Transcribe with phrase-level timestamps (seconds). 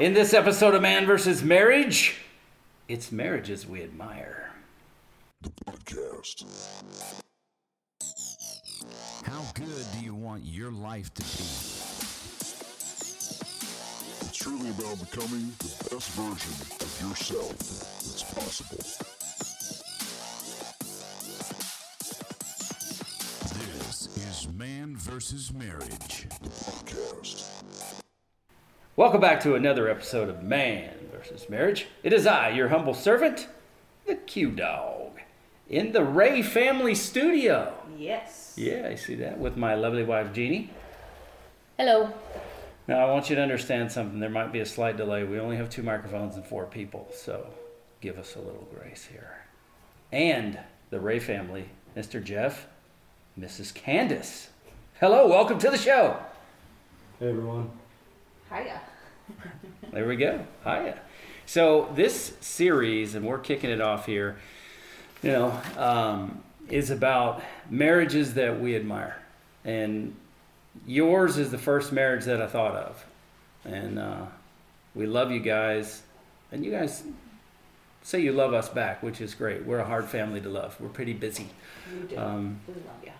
[0.00, 1.42] In this episode of Man vs.
[1.42, 2.16] Marriage,
[2.88, 4.50] it's marriages we admire.
[5.42, 6.42] The podcast.
[9.26, 11.28] How good do you want your life to be?
[14.24, 18.78] It's truly about becoming the best version of yourself that's possible.
[23.84, 26.26] This is Man versus Marriage.
[26.40, 27.49] The podcast.
[29.00, 31.48] Welcome back to another episode of Man vs.
[31.48, 31.86] Marriage.
[32.02, 33.48] It is I, your humble servant,
[34.06, 35.12] the Q Dog,
[35.70, 37.72] in the Ray family studio.
[37.96, 38.52] Yes.
[38.58, 40.68] Yeah, I see that with my lovely wife Jeannie.
[41.78, 42.12] Hello.
[42.86, 44.20] Now, I want you to understand something.
[44.20, 45.24] There might be a slight delay.
[45.24, 47.46] We only have two microphones and four people, so
[48.02, 49.46] give us a little grace here.
[50.12, 50.58] And
[50.90, 52.22] the Ray family, Mr.
[52.22, 52.66] Jeff,
[53.40, 53.72] Mrs.
[53.72, 54.50] Candace.
[55.00, 56.18] Hello, welcome to the show.
[57.18, 57.70] Hey everyone.
[58.50, 58.82] Hiya.
[59.92, 60.46] There we go.
[60.64, 60.98] Hiya.
[61.46, 64.38] So this series, and we're kicking it off here,
[65.22, 69.20] you know, um, is about marriages that we admire,
[69.64, 70.14] and
[70.86, 73.04] yours is the first marriage that I thought of,
[73.64, 74.26] and uh,
[74.94, 76.02] we love you guys,
[76.52, 77.02] and you guys
[78.02, 79.64] say you love us back, which is great.
[79.64, 80.80] We're a hard family to love.
[80.80, 81.48] We're pretty busy.
[81.92, 82.18] You do.
[82.18, 83.12] Um, we love you.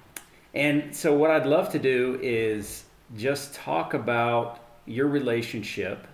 [0.54, 2.84] And so, what I'd love to do is
[3.16, 6.06] just talk about your relationship.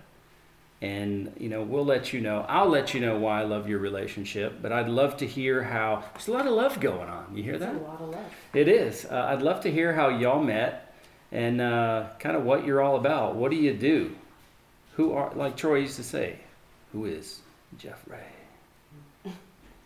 [0.79, 2.45] And, you know, we'll let you know.
[2.47, 4.61] I'll let you know why I love your relationship.
[4.61, 7.35] But I'd love to hear how there's a lot of love going on.
[7.35, 7.73] You hear It's that?
[7.73, 8.25] a lot of love.
[8.53, 9.05] It is.
[9.05, 10.93] Uh, I'd love to hear how y'all met
[11.31, 13.35] and uh, kind of what you're all about.
[13.35, 14.15] What do you do?
[14.95, 16.37] Who are, like Troy used to say,
[16.91, 17.39] who is
[17.79, 18.19] Jeff Ray?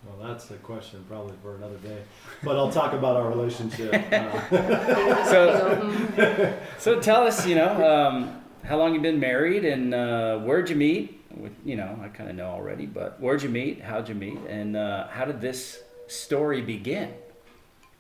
[0.03, 2.02] Well, that's a question probably for another day,
[2.44, 3.94] but I'll talk about our relationship.
[4.12, 10.40] Uh, So, so tell us, you know, um, how long you been married and uh,
[10.40, 11.23] where'd you meet?
[11.36, 13.81] With- You know, I kind of know already, but where'd you meet?
[13.81, 14.38] How'd you meet?
[14.48, 17.14] And uh, how did this story begin?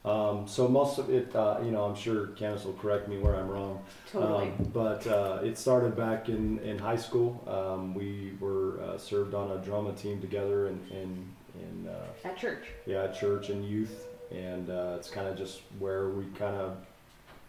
[0.03, 3.35] um, so most of it, uh, you know, I'm sure Candace will correct me where
[3.35, 3.83] I'm wrong.
[4.11, 4.45] Totally.
[4.47, 7.43] Um, but uh, it started back in, in high school.
[7.47, 11.29] Um, we were uh, served on a drama team together in, in,
[11.61, 12.63] in uh, At church.
[12.87, 16.77] yeah, at church and youth, and uh, it's kind of just where we kind of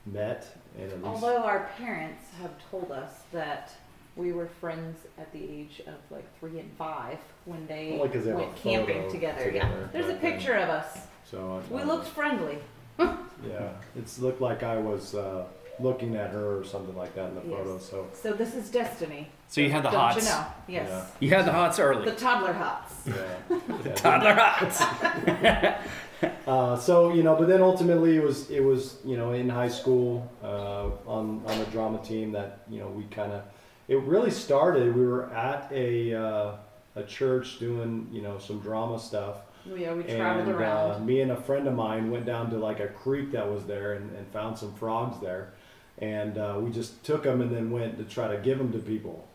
[0.04, 0.58] met.
[0.78, 3.72] And at least, Although our parents have told us that
[4.16, 8.24] we were friends at the age of like three and five when they Only 'cause
[8.24, 9.44] they have a went camping photo together.
[9.44, 9.86] together Yeah.
[9.92, 10.32] There's a back then.
[10.32, 10.98] picture of us.
[11.24, 12.58] so We uh, looked friendly.
[13.44, 15.44] Yeah, it's looked like I was uh,
[15.80, 17.50] looking at her or something like that in the Yes.
[17.58, 17.78] photo.
[17.78, 19.26] So So this is destiny.
[19.48, 20.16] So you had the Don't hots.
[20.24, 20.46] you know?
[20.68, 20.88] Yes.
[20.88, 21.06] Yeah.
[21.28, 22.04] You had the hots early.
[22.04, 22.94] The toddler hots.
[23.06, 23.14] yeah,
[23.50, 23.94] yeah.
[23.94, 24.80] Toddler hots.
[26.46, 29.68] Uh, so you know, but then ultimately it was it was you know in high
[29.68, 33.42] school uh, on on the drama team that you know we kind of
[33.86, 34.94] it really started.
[34.94, 36.56] We were at a uh,
[36.96, 39.36] a church doing you know some drama stuff.
[39.64, 40.90] Yeah, we traveled and, around.
[40.90, 43.64] Uh, me and a friend of mine went down to like a creek that was
[43.66, 45.52] there and, and found some frogs there,
[45.98, 48.78] and uh, we just took them and then went to try to give them to
[48.78, 49.28] people.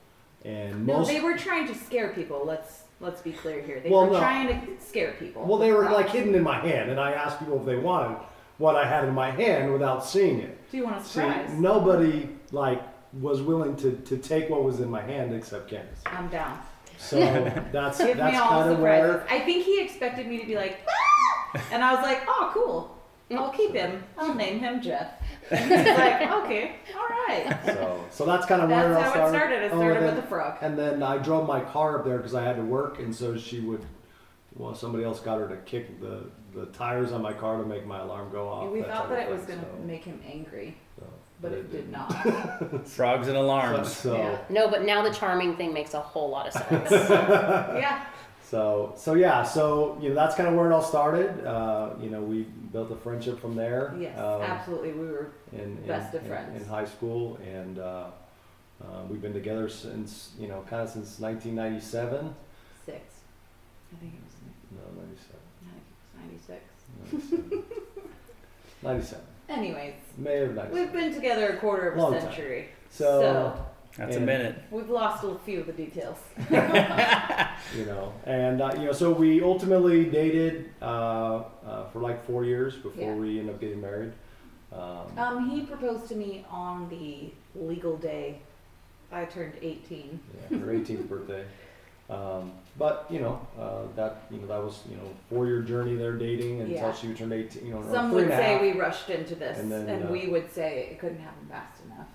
[0.44, 2.44] And no, most they were trying to scare people.
[2.46, 3.80] Let's let's be clear here.
[3.80, 4.20] They Well, were no.
[4.20, 5.46] trying to scare people.
[5.46, 8.18] well, they were like hidden in my hand, and I asked people if they wanted
[8.58, 10.70] what I had in my hand without seeing it.
[10.72, 11.52] Do you want a See, surprise?
[11.54, 12.82] nobody like
[13.14, 16.00] was willing to, to take what was in my hand except Candace.
[16.06, 16.60] I'm down.
[16.98, 17.20] So
[17.72, 21.64] that's Give that's kind of where I think he expected me to be like, "Ah!"
[21.72, 22.97] and I was like, oh, cool.
[23.32, 24.04] I'll keep him.
[24.18, 25.12] I'll name him Jeff.
[25.52, 27.58] And he's like, okay, all right.
[27.66, 29.38] so so that's kind of where That's it all how it started.
[29.38, 29.62] started.
[29.64, 30.58] It Oh, started and with then- the frog.
[30.62, 33.38] And then I drove my car up there because I had to work, and so
[33.38, 33.86] she would.
[34.56, 36.24] Well, somebody else got her to kick the,
[36.54, 38.72] the tires on my car to make my alarm go off.
[38.72, 41.06] we that thought that it was going to so- make him angry, so-
[41.42, 42.86] but it did didn't.
[42.88, 43.96] Frogs and alarms.
[43.96, 44.38] So, Yeah.
[44.50, 46.90] No, but now the charming thing makes a whole lot of sense.
[46.92, 48.06] yeah.
[48.50, 51.46] So so yeah, so you know that's kind of where it all started.
[51.46, 53.94] Uh, you know, we built a friendship from there.
[54.00, 54.94] Yes, um, absolutely.
[54.94, 56.62] We were in, in, Best of friends.
[56.62, 58.06] in high school, and uh,
[58.82, 62.34] uh, we've been together since you know kind of since 1997.
[62.86, 62.98] six.
[63.92, 64.36] I think it was
[64.72, 65.40] No, 97.
[66.22, 66.62] 96.
[67.44, 67.64] 97.
[68.84, 69.26] 97.
[69.50, 72.30] Anyways, May of we've been together a quarter of Long a time.
[72.30, 72.70] century.
[72.90, 73.67] So,
[73.98, 74.56] That's a minute.
[74.70, 76.18] We've lost a few of the details.
[76.50, 80.86] you know, and uh, you know, so we ultimately dated uh,
[81.66, 83.14] uh, for like four years before Yeah.
[83.16, 84.14] we ended up getting married.
[84.72, 88.40] Um, Um, he proposed to me on the legal day
[89.12, 90.20] I turned 18.
[90.52, 91.46] yeah, her 18th birthday.
[92.10, 95.96] Um, but you know, uh, that you know that was you know four year journey
[95.96, 96.94] there dating until Yeah.
[96.94, 97.66] she turned 18.
[97.66, 98.62] You know, Some would say half.
[98.62, 102.08] we rushed into this, And and, uh, we would say it couldn't happen fast enough.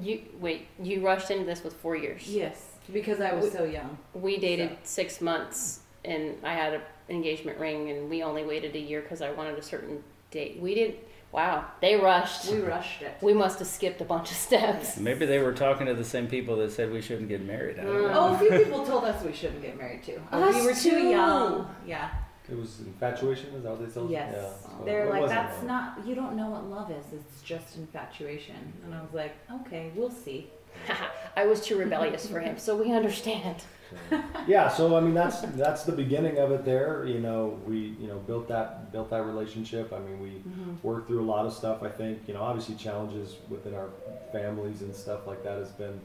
[0.00, 0.66] You wait.
[0.82, 2.26] You rushed into this with four years.
[2.28, 3.98] Yes, because I was so young.
[4.14, 8.74] We dated So- six months, and I had an engagement ring, and we only waited
[8.76, 10.58] a year because I wanted a certain date.
[10.60, 10.96] We didn't.
[11.32, 12.50] Wow, they rushed.
[12.50, 13.16] We rushed it.
[13.20, 14.96] We must have skipped a bunch of steps.
[14.96, 17.78] Maybe they were talking to the same people that said we shouldn't get married.
[17.78, 18.10] I don't know.
[18.12, 20.20] Oh, a few people told us we shouldn't get married too.
[20.32, 21.08] Uh, Us we were too too.
[21.08, 21.72] young.
[21.86, 22.10] Yeah.
[22.50, 23.54] It was infatuation.
[23.54, 24.16] Is that what they told you?
[24.16, 24.34] Yes.
[24.34, 24.78] Yeah.
[24.78, 25.66] so They're it like, wasn't that's love.
[25.66, 26.06] not.
[26.06, 27.04] You don't know what love is.
[27.12, 28.72] It's just infatuation.
[28.84, 30.50] And I was like, okay, we'll see.
[31.36, 33.56] I was too rebellious for him, so we understand.
[34.46, 38.06] yeah so i mean that's that's the beginning of it there you know we you
[38.06, 40.74] know built that built that relationship i mean we mm-hmm.
[40.82, 43.88] worked through a lot of stuff i think you know obviously challenges within our
[44.32, 46.00] families and stuff like that has been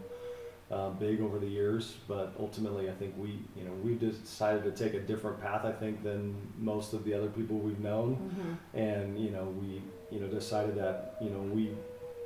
[0.71, 4.71] uh, big over the years but ultimately i think we you know we decided to
[4.71, 8.57] take a different path i think than most of the other people we've known.
[8.73, 9.81] And you know we
[10.11, 11.71] you know decided that you know we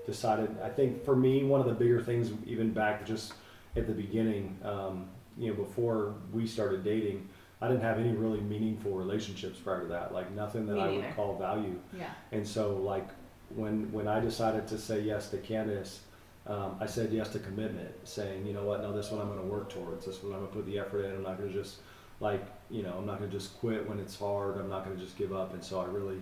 [0.05, 3.33] decided i think for me one of the bigger things even back just
[3.75, 5.07] at the beginning um,
[5.37, 7.27] you know before we started dating
[7.61, 10.89] i didn't have any really meaningful relationships prior to that like nothing that Me i
[10.91, 11.77] would call value.
[11.97, 12.09] Yeah.
[12.31, 13.07] and so like
[13.49, 16.01] when when i decided to say yes to candace
[16.49, 18.81] um, i said yes to commitment saying you know what?
[18.81, 20.05] No this is what i'm going to work towards.
[20.05, 21.15] This is what i'm going to put the effort in.
[21.15, 21.77] I'm not going to just
[22.19, 24.57] like you know i'm not going to just quit when it's hard.
[24.57, 25.53] I'm not going to just give up.
[25.53, 26.19] And so i really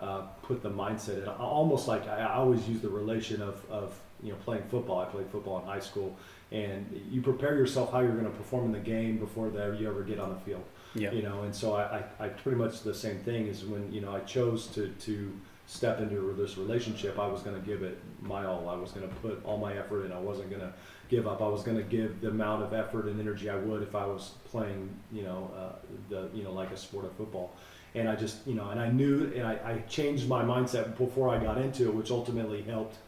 [0.00, 1.28] uh, put the mindset in.
[1.28, 5.00] Almost like I, I always use the relation of, of you know playing football.
[5.00, 6.16] I played football in high school.
[6.52, 9.88] And you prepare yourself how you're going to perform in the game before there you
[9.88, 10.64] ever get on the field.
[10.94, 11.12] Yeah.
[11.12, 14.00] you know and so I, I, I pretty much the same thing is when you
[14.00, 15.30] know i chose to to
[15.66, 18.68] step into this relationship i was going to give it my all.
[18.68, 20.12] I was going to put all my effort in.
[20.12, 20.72] I wasn't going to
[21.08, 21.40] give up.
[21.40, 24.04] I was going to give the amount of effort and energy i would if i
[24.04, 25.76] was playing you know uh,
[26.08, 27.54] the you know like a sport of football.
[27.94, 31.30] And i just you know and i knew and I, I changed my mindset before
[31.30, 32.98] i got into it which ultimately helped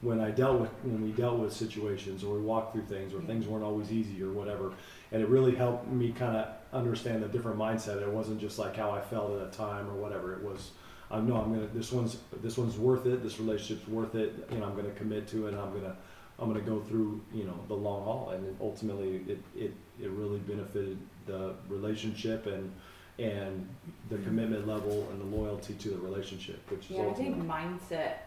[0.00, 3.20] when I dealt with when we dealt with situations or we walked through things or
[3.22, 4.72] things weren't always easy or whatever,
[5.10, 8.00] and it really helped me kind of understand the different mindset.
[8.00, 10.34] It wasn't just like how I felt at a time or whatever.
[10.34, 10.70] It was,
[11.10, 13.22] I know I'm gonna this one's this one's worth it.
[13.22, 14.34] This relationship's worth it.
[14.50, 15.54] You know, I'm gonna commit to it.
[15.54, 15.96] and I'm gonna
[16.38, 20.38] I'm gonna go through you know the long haul, and ultimately it it it really
[20.38, 22.72] benefited the relationship and
[23.18, 23.68] and
[24.10, 28.18] the commitment level and the loyalty to the relationship, which is Yeah, I think mindset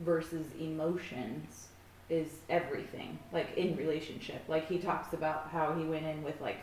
[0.00, 1.68] versus emotions
[2.10, 3.18] is everything.
[3.32, 6.58] Like in relationship, like he talks about how he went in with like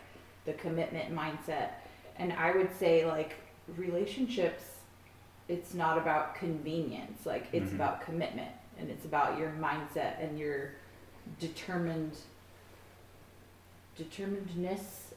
[0.45, 1.71] the commitment mindset,
[2.17, 3.33] and I would say like
[3.75, 4.63] relationships,
[5.47, 7.25] it's not about convenience.
[7.25, 7.75] Like it's Mhm.
[7.75, 10.71] about commitment, and it's about your mindset and your
[11.39, 12.17] determined
[13.97, 15.13] determinedness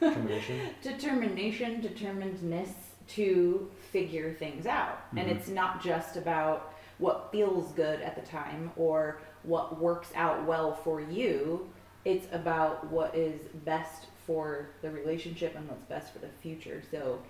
[0.00, 0.60] determination.
[0.82, 2.70] determination, determinedness
[3.08, 4.98] to figure things out.
[5.16, 5.36] And Mhm.
[5.36, 10.74] it's not just about what feels good at the time or what works out well
[10.74, 11.68] for you.
[12.04, 16.82] It's about what is best for the relationship and what's best for the future.
[16.90, 17.20] So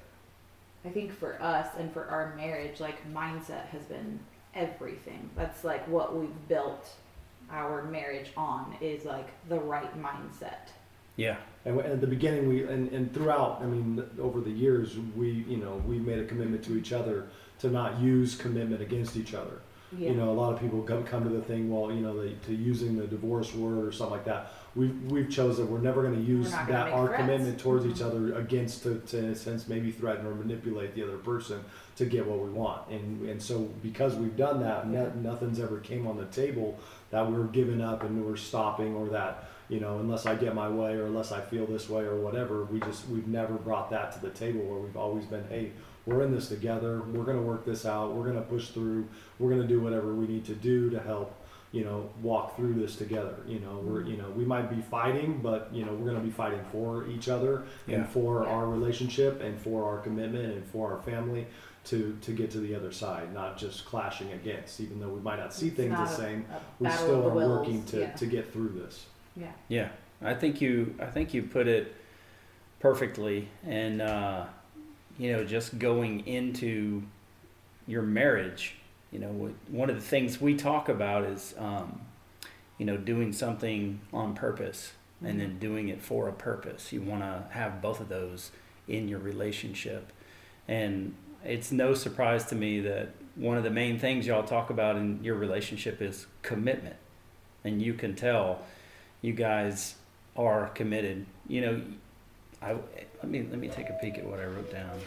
[0.87, 4.21] I think for us and for our marriage, like mindset has been
[4.55, 5.29] everything.
[5.37, 6.89] That's like what we've built
[7.51, 10.71] our marriage on is like the right mindset.
[11.17, 11.37] Yeah.
[11.65, 15.57] And at the beginning, we and, and throughout, I mean, over the years, we you
[15.57, 17.29] know we made a commitment to each other
[17.59, 19.61] to not use commitment against each other.
[19.97, 20.11] Yeah.
[20.11, 22.35] You know, a lot of people come, come to the thing, well, you know, they,
[22.47, 24.53] to using the divorce word or something like that.
[24.75, 27.21] We've we've chosen we're never going to use that our threats.
[27.23, 27.91] commitment towards Mhm.
[27.93, 31.61] each other against to, to in a sense maybe threaten or manipulate the other person
[31.97, 32.87] to get what we want.
[32.91, 36.79] And and so because we've done that, no, nothing's ever came on the table
[37.11, 40.69] that we're giving up and we're stopping or that you know unless I get my
[40.69, 42.65] way or unless I feel this way or whatever.
[42.65, 45.71] We just we've never brought that to the table where we've always been hey
[46.07, 47.03] we're in this together.
[47.03, 48.15] We're going to work this out.
[48.15, 49.09] We're going to push through.
[49.39, 51.35] We're going to do whatever we need to do to help,
[51.73, 53.35] you know, walk through this together.
[53.47, 56.27] You know, we're, you know, we might be fighting, but you know, we're going to
[56.27, 57.97] be fighting for each other Yeah.
[57.97, 58.51] and for Yeah.
[58.51, 61.47] our relationship and for our commitment and for our family
[61.87, 64.81] to to get to the other side, not just clashing against.
[64.81, 67.31] Even though we might not see It's things the a- same, a we still are
[67.35, 67.59] wills.
[67.61, 68.13] working to yeah.
[68.13, 69.07] to get through this.
[69.37, 69.53] yeah.
[69.69, 69.89] Yeah,
[70.23, 71.95] I think you I think you put it
[72.81, 74.45] perfectly, and uh,
[75.19, 77.03] you know, just going into
[77.87, 78.75] your marriage,
[79.13, 82.01] you know, one of the things we talk about is, um,
[82.79, 84.93] you know, doing something on purpose
[85.25, 86.93] and then doing it for a purpose.
[86.93, 88.51] You want to have both of those
[88.87, 90.13] in your relationship,
[90.69, 94.97] and it's no surprise to me that one of the main things y'all talk about
[94.97, 96.97] in your relationship is commitment,
[97.65, 98.63] and you can tell
[99.23, 99.95] you guys
[100.37, 101.27] are committed.
[101.49, 101.83] You know,
[102.63, 104.99] I let me let me take a peek at what I wrote down.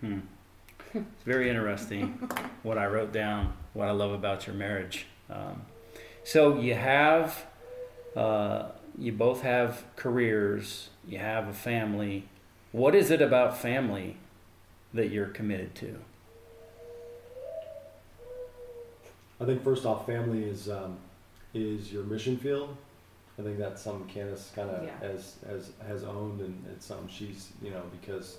[0.00, 0.18] Hmm.
[0.94, 2.28] It's very interesting
[2.62, 3.52] what I wrote down.
[3.74, 5.06] What I love about your marriage.
[5.28, 5.62] Um,
[6.24, 7.46] so you have,
[8.16, 12.28] uh, you both have careers, you have a family.
[12.72, 14.16] What is it about family
[14.94, 15.98] that you're committed to?
[19.40, 20.96] I think first off, family is um,
[21.54, 22.76] is your mission field.
[23.38, 24.98] I think that's something Candace kind of Yeah.
[25.00, 28.38] has, has has owned, and it's something she's you know because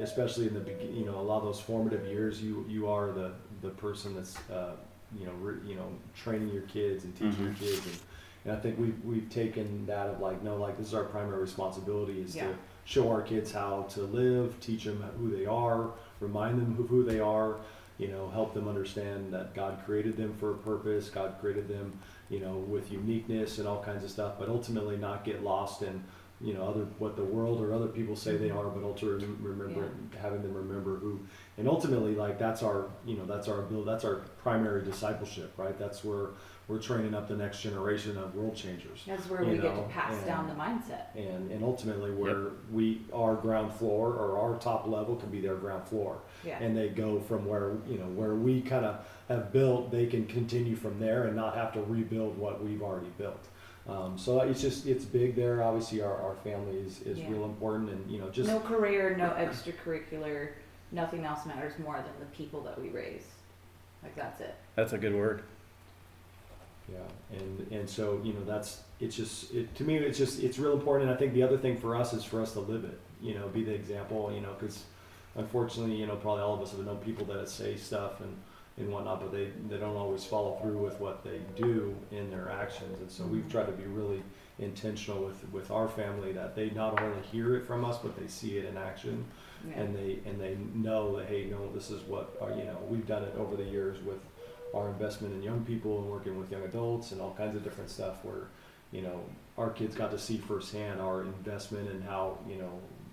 [0.00, 3.12] especially in the begin, you know a lot of those formative years, you you are
[3.12, 4.72] the the person that's uh,
[5.18, 7.98] you know re, you know training your kids and teaching your kids, and,
[8.46, 11.40] and I think we've we've taken that of like no like this is our primary
[11.40, 12.48] responsibility is Yeah.
[12.48, 12.54] to
[12.84, 15.90] show our kids how to live, teach them who they are,
[16.20, 17.56] remind them of who they are,
[18.00, 21.92] you know, help them understand that God created them for a purpose, God created them,
[22.30, 26.02] you know, with uniqueness and all kinds of stuff, but ultimately not get lost in,
[26.40, 29.90] you know, other what the world or other people say they are, but ultimately remember
[30.18, 31.20] having them remember who,
[31.58, 35.78] and ultimately like that's our, you know, that's our ability, that's our primary discipleship, right?
[35.78, 36.28] That's where
[36.70, 39.82] we're training up the next generation of world changers That's where You we get to
[39.92, 41.06] pass and- down the mindset.
[41.16, 45.56] and and ultimately where we our ground floor or our top level can be their
[45.56, 46.58] ground floor Yeah.
[46.62, 50.26] and they go from where you know where we kind of have built they can
[50.26, 53.48] continue from there and not have to rebuild what we've already built
[53.88, 57.30] um, so it's just it's big there obviously our, our family is, is Yeah.
[57.30, 60.50] real important and you know just no career, no extracurricular,
[60.92, 63.26] nothing else matters more than the people that we raise.
[64.02, 64.54] Like that's it.
[64.76, 65.42] That's a good word.
[66.92, 70.58] Yeah, and and so you know that's it's just it to me it's just it's
[70.58, 71.08] real important.
[71.08, 72.98] And I think the other thing for us is for us to live it.
[73.22, 74.32] You know, be the example.
[74.32, 74.84] You know, because
[75.36, 78.36] unfortunately, you know, probably all of us have known people that say stuff and
[78.76, 82.50] and whatnot, but they they don't always follow through with what they do in their
[82.50, 82.98] actions.
[83.00, 83.50] And so we've mm-hmm.
[83.50, 84.22] tried to be really
[84.58, 88.26] intentional with with our family that they not only hear it from us, but they
[88.26, 89.24] see it in action
[89.66, 89.82] Yeah.
[89.82, 93.06] and they and they know that hey no this is what our, you know we've
[93.06, 94.18] done it over the years with
[94.74, 97.90] our investment in young people and working with young adults and all kinds of different
[97.90, 98.48] stuff where
[98.92, 99.20] you know
[99.58, 102.70] our kids got to see firsthand our investment and how you know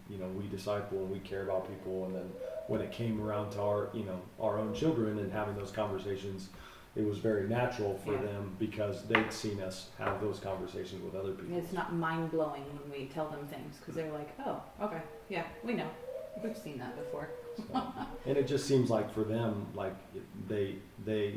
[0.10, 2.30] you know we disciple and we care about people and then
[2.68, 6.50] when it came around to our you know our own children and having those conversations
[6.96, 8.22] it was very natural for Yeah.
[8.24, 12.64] them because they'd seen us have those conversations with other people It's not mind blowing
[12.80, 15.88] when we tell them things because they're like, oh, okay, yeah, we know.
[16.44, 17.30] We've seen that before.
[17.58, 17.84] So,
[18.26, 19.96] and it just seems like for them, like
[20.48, 21.36] they they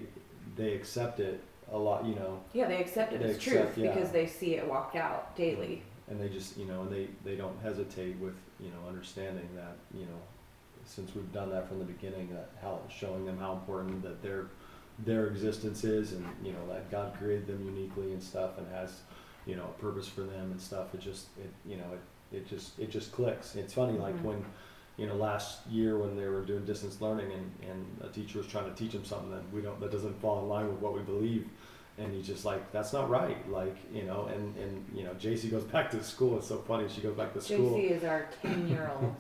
[0.56, 1.40] they accept it
[1.72, 3.92] a lot, you know, Yeah, they accept it They as accept, truth yeah.
[3.94, 5.82] because they see it walked out daily.
[6.08, 9.76] and they just you know, and they they don't hesitate with you know understanding that
[9.94, 10.18] you know,
[10.84, 14.46] since we've done that from the beginning, that how showing them how important that their
[15.06, 19.00] their existence is, and you know that God created them uniquely and stuff, and has
[19.46, 20.92] you know a purpose for them and stuff.
[20.94, 21.86] It just it you know
[22.30, 23.54] it it just it just clicks.
[23.56, 24.22] It's funny like Mhm.
[24.24, 24.44] when
[25.00, 28.46] you know, last year when they were doing distance learning and, and a teacher was
[28.46, 30.92] trying to teach them something that we don't, that doesn't fall in line with what
[30.92, 31.48] we believe.
[31.96, 33.50] And he's just like, that's not right.
[33.50, 36.36] Like, you know, and, and, you know, JC goes back to school.
[36.36, 36.86] It's so funny.
[36.94, 37.78] She goes back to school.
[37.78, 39.14] JC is our 10 year old,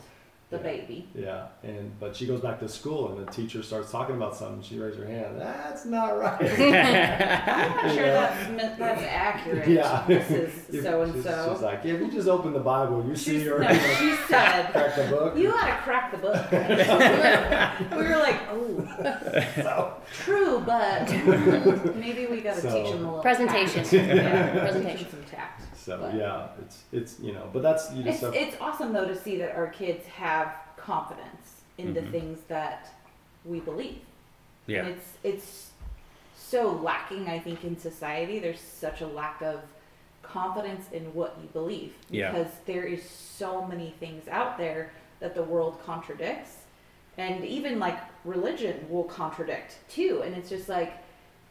[0.50, 0.62] the Yeah.
[0.62, 1.08] baby.
[1.14, 1.46] Yeah.
[1.62, 4.62] And, but she goes back to school and the teacher starts talking about something.
[4.62, 5.40] She raises her hand.
[5.40, 6.40] That's not right.
[6.42, 10.04] I'm not sure that's, that's accurate, Yeah.
[10.08, 11.48] this is So and so.
[11.52, 11.64] She's so.
[11.66, 15.04] like, if you just open the Bible, you see her No, she said, crack the
[15.08, 15.36] book.
[15.36, 16.50] You gotta crack the book.
[17.92, 21.08] we were like, oh, true, but
[21.96, 23.82] maybe we gotta So- teach them a little Presentation.
[23.84, 23.92] tact.
[23.92, 24.60] Yeah, Presentation.
[24.60, 25.10] presentation.
[25.10, 25.62] Some tact.
[25.80, 29.06] So But- yeah, it's, it's, you know, but that's, you It's, just, it's awesome though
[29.06, 32.10] to see that our kids have confidence in the Mhm.
[32.10, 32.88] things that
[33.44, 34.00] we believe.
[34.66, 34.84] Yeah.
[34.84, 35.70] And it's it's
[36.36, 38.38] so lacking, I think, in society.
[38.40, 39.60] There's such a lack of
[40.22, 42.30] confidence in what you believe Yeah.
[42.32, 46.56] because there is so many things out there that the world contradicts,
[47.16, 50.22] and even like religion will contradict too.
[50.24, 50.92] And it's just like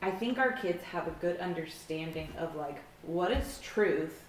[0.02, 2.78] I think our kids have a good understanding of like
[3.10, 4.24] what is truth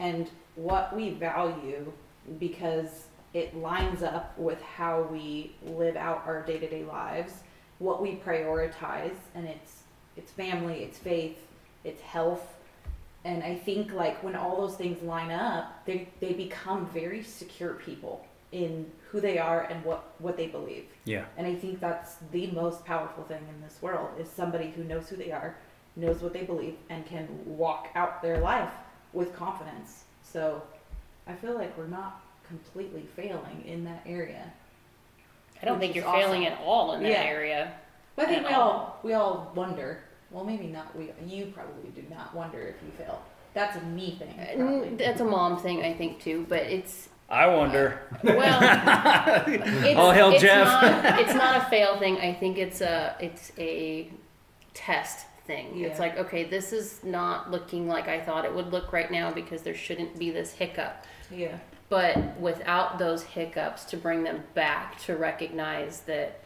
[0.00, 1.92] and what we value
[2.38, 3.04] because
[3.34, 7.34] it lines up with how we live out our day-to-day lives
[7.80, 9.82] what we prioritize and it's
[10.16, 11.36] it's family it's faith
[11.84, 12.56] it's health
[13.24, 17.74] and i think like when all those things line up they they become very secure
[17.74, 21.26] people in who they are and what what they believe Yeah.
[21.36, 25.10] and i think that's the most powerful thing in this world is somebody who knows
[25.10, 25.56] who they are
[25.96, 28.70] knows what they believe and can walk out their life
[29.12, 30.60] with confidence so
[31.26, 34.52] i feel like we're not completely failing in that area
[35.62, 37.22] I don't think you're failing at all in that Yeah.
[37.22, 37.72] area.
[38.16, 38.62] But I think we all.
[38.62, 40.00] all we all wonder.
[40.30, 40.94] Well, maybe not.
[40.94, 43.22] We you probably do not wonder if you fail.
[43.54, 44.38] That's a me thing.
[44.38, 44.88] Uh, Probably.
[44.96, 46.44] That's a mom thing, I think, too.
[46.48, 48.00] But it's I wonder.
[48.22, 48.58] well,
[49.46, 50.66] it's, All hail it's Jeff.
[50.66, 52.18] Not, it's not a fail thing.
[52.18, 54.10] I think it's a it's a
[54.74, 55.76] test thing.
[55.76, 55.88] Yeah.
[55.88, 59.32] It's like, okay, this is not looking like I thought it would look right now
[59.32, 61.04] because there shouldn't be this hiccup.
[61.30, 61.58] Yeah.
[61.88, 66.40] But without those hiccups, to bring them back to recognize that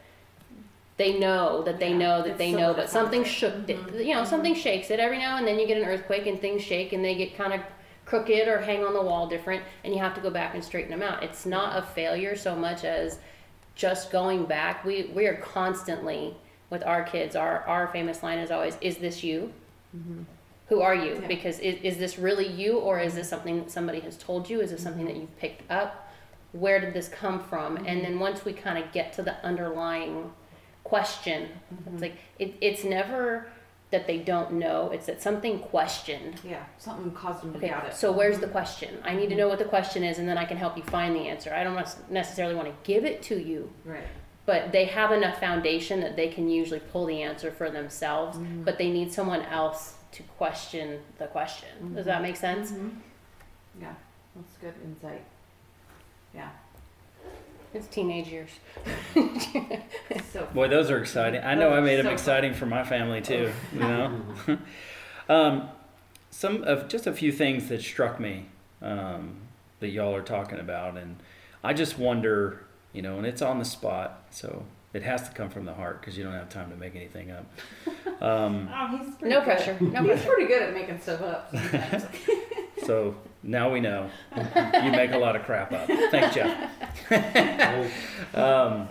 [0.96, 3.76] they know that they Yeah, know that they so know, but something shook it.
[3.86, 4.04] Mhm.
[4.04, 5.58] You know, something shakes it every now and then.
[5.58, 7.60] You get an earthquake and things shake and they get kind of
[8.04, 10.90] crooked or hang on the wall different, and you have to go back and straighten
[10.90, 11.22] them out.
[11.22, 13.20] It's not a failure so much as
[13.76, 14.84] just going back.
[14.84, 16.34] We we are constantly
[16.70, 17.36] with our kids.
[17.36, 19.52] Our our famous line is always, "Is this you?"
[19.96, 20.22] Mm-hmm.
[20.68, 21.14] Who are you?
[21.14, 21.26] Yeah.
[21.26, 23.30] Because is, is this really you, or is this mm-hmm.
[23.30, 24.60] something that somebody has told you?
[24.60, 25.22] Is this something that mm-hmm.
[25.22, 26.12] you've picked up?
[26.52, 27.76] Where did this come from?
[27.76, 30.32] And then once we kind of get to the underlying
[30.84, 31.48] question,
[31.92, 33.48] it's like it, it's never
[33.90, 36.40] that they don't know; it's that something questioned.
[36.44, 36.64] Yeah.
[36.76, 37.94] Something caused them to Okay, doubt it.
[37.94, 38.98] so where's the question?
[39.02, 41.16] I need to know what the question is, and then I can help you find
[41.16, 41.52] the answer.
[41.54, 41.76] I don't
[42.10, 44.04] necessarily want to give it to you, Right.
[44.48, 48.38] But they have enough foundation that they can usually pull the answer for themselves.
[48.64, 51.94] But they need someone else to question the question.
[51.94, 52.72] Does that make sense?
[52.72, 52.92] Mhm.
[53.78, 53.92] Yeah.
[54.34, 55.22] That's good insight.
[56.34, 56.48] Yeah.
[57.74, 58.48] It's teenage years.
[60.32, 61.42] So Boy, those are exciting.
[61.44, 63.52] I know I made them So- exciting for my family too.
[63.74, 64.20] You know,
[65.28, 65.68] um,
[66.30, 68.46] some of just a few things that struck me
[68.80, 69.36] um,
[69.80, 71.16] that y'all are talking about, and
[71.62, 72.62] I just wonder,
[72.92, 74.64] you know, and it's on the spot, so
[74.94, 77.30] it has to come from the heart because you don't have time to make anything
[77.30, 77.46] up.
[78.20, 79.44] Um, Oh, he's No good.
[79.44, 79.76] pressure.
[79.80, 80.26] No he's pressure.
[80.26, 81.54] pretty good at making stuff up
[82.84, 83.14] so
[83.44, 85.86] now we know you make a lot of crap up.
[85.86, 87.54] Thanks, Jeff.
[88.34, 88.88] Um,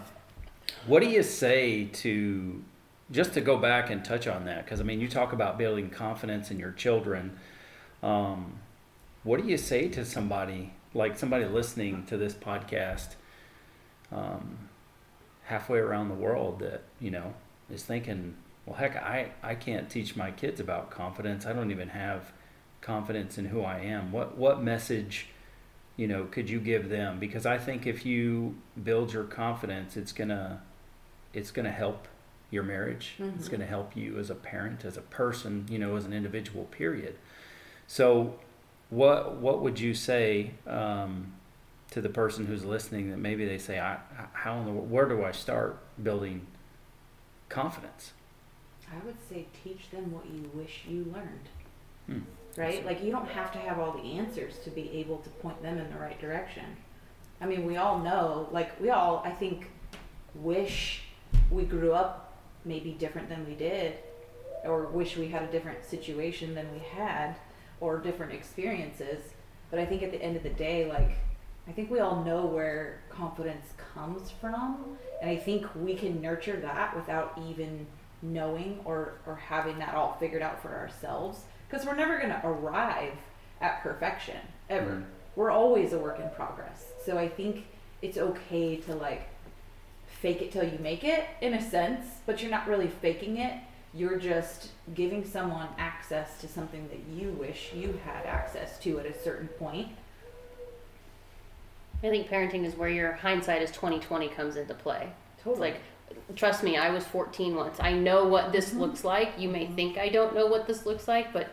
[0.86, 2.64] what do you say to
[3.12, 4.64] just to go back and touch on that?
[4.64, 7.38] Because I mean, you talk about building confidence in your children.
[8.02, 8.60] Um,
[9.24, 13.16] what do you say to somebody like somebody listening to this podcast
[14.12, 14.70] um,
[15.44, 17.34] halfway around the world that you know
[17.70, 18.36] is thinking,
[18.66, 21.46] well, heck, I I can't teach my kids about confidence.
[21.46, 22.32] I don't even have
[22.82, 24.12] confidence in who I am.
[24.12, 25.28] What what message?
[26.00, 27.18] you know, could you give them?
[27.20, 30.62] Because I think if you build your confidence, it's gonna,
[31.34, 32.08] it's gonna help
[32.52, 33.16] your marriage.
[33.18, 33.52] It's Mhm.
[33.54, 36.66] gonna help you as a parent, as a person, you know, as an individual.
[36.66, 37.16] Period.
[37.88, 38.40] So,
[38.92, 41.34] what what would you say um,
[41.92, 43.98] to the person who's listening that maybe they say, I,
[44.34, 46.46] how in the where do I start building
[47.50, 48.14] confidence?
[48.92, 51.50] I would say teach them what you wish you learned.
[52.08, 52.20] Hmm.
[52.60, 52.86] Right?
[52.86, 55.78] Like you don't have to have all the answers to be able to point them
[55.78, 56.66] in the right direction.
[57.40, 59.70] I mean, we all know, like we all I think
[60.36, 61.04] wish
[61.52, 63.94] we grew up maybe different than we did
[64.66, 67.36] or wish we had a different situation than we had
[67.80, 69.34] or different experiences.
[69.70, 71.18] But I think at the end of the day, like
[71.68, 76.58] I think we all know where confidence comes from, and I think we can nurture
[76.62, 77.86] that without even
[78.22, 82.42] knowing or or having that all figured out for ourselves because we're never going to
[82.48, 83.14] arrive
[83.62, 84.38] at perfection
[84.70, 84.92] ever.
[84.92, 85.06] Mhm.
[85.36, 86.86] We're always a work in progress.
[87.06, 87.66] So I think
[88.02, 89.28] it's okay to like
[90.08, 93.54] fake it till you make it in a sense, but you're not really faking it.
[93.94, 99.06] You're just giving someone access to something that you wish you had access to at
[99.06, 99.90] a certain point.
[102.04, 105.10] I think parenting is where your hindsight is twenty twenty comes into play.
[105.36, 105.72] It's Totally.
[105.72, 105.82] like,
[106.36, 107.80] trust me, I was 14 once.
[107.80, 108.80] I know what this Mhm.
[108.80, 109.34] looks like.
[109.38, 111.48] You may think I don't know what this looks like, but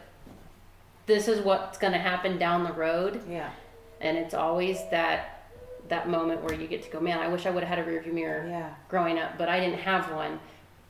[1.07, 3.23] this is what's going to happen down the road.
[3.29, 3.51] yeah.
[4.01, 5.31] And it's always that
[5.89, 7.91] that moment where you get to go, man, I wish I would have had a
[7.91, 8.71] rearview mirror Yeah.
[8.89, 10.41] growing up, but I didn't have one.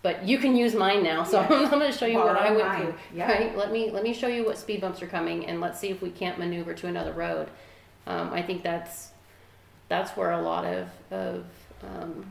[0.02, 1.48] But you can use mine now, so Yeah.
[1.50, 2.82] I'm going to show you what I went mine.
[2.82, 2.94] through.
[3.12, 3.30] Yeah.
[3.32, 3.56] Right?
[3.56, 6.00] Let me let me show you what speed bumps are coming, and let's see if
[6.00, 7.48] we can't maneuver to another road.
[8.06, 9.10] Um, I think that's
[9.88, 11.44] that's where a lot of of
[11.82, 12.30] um,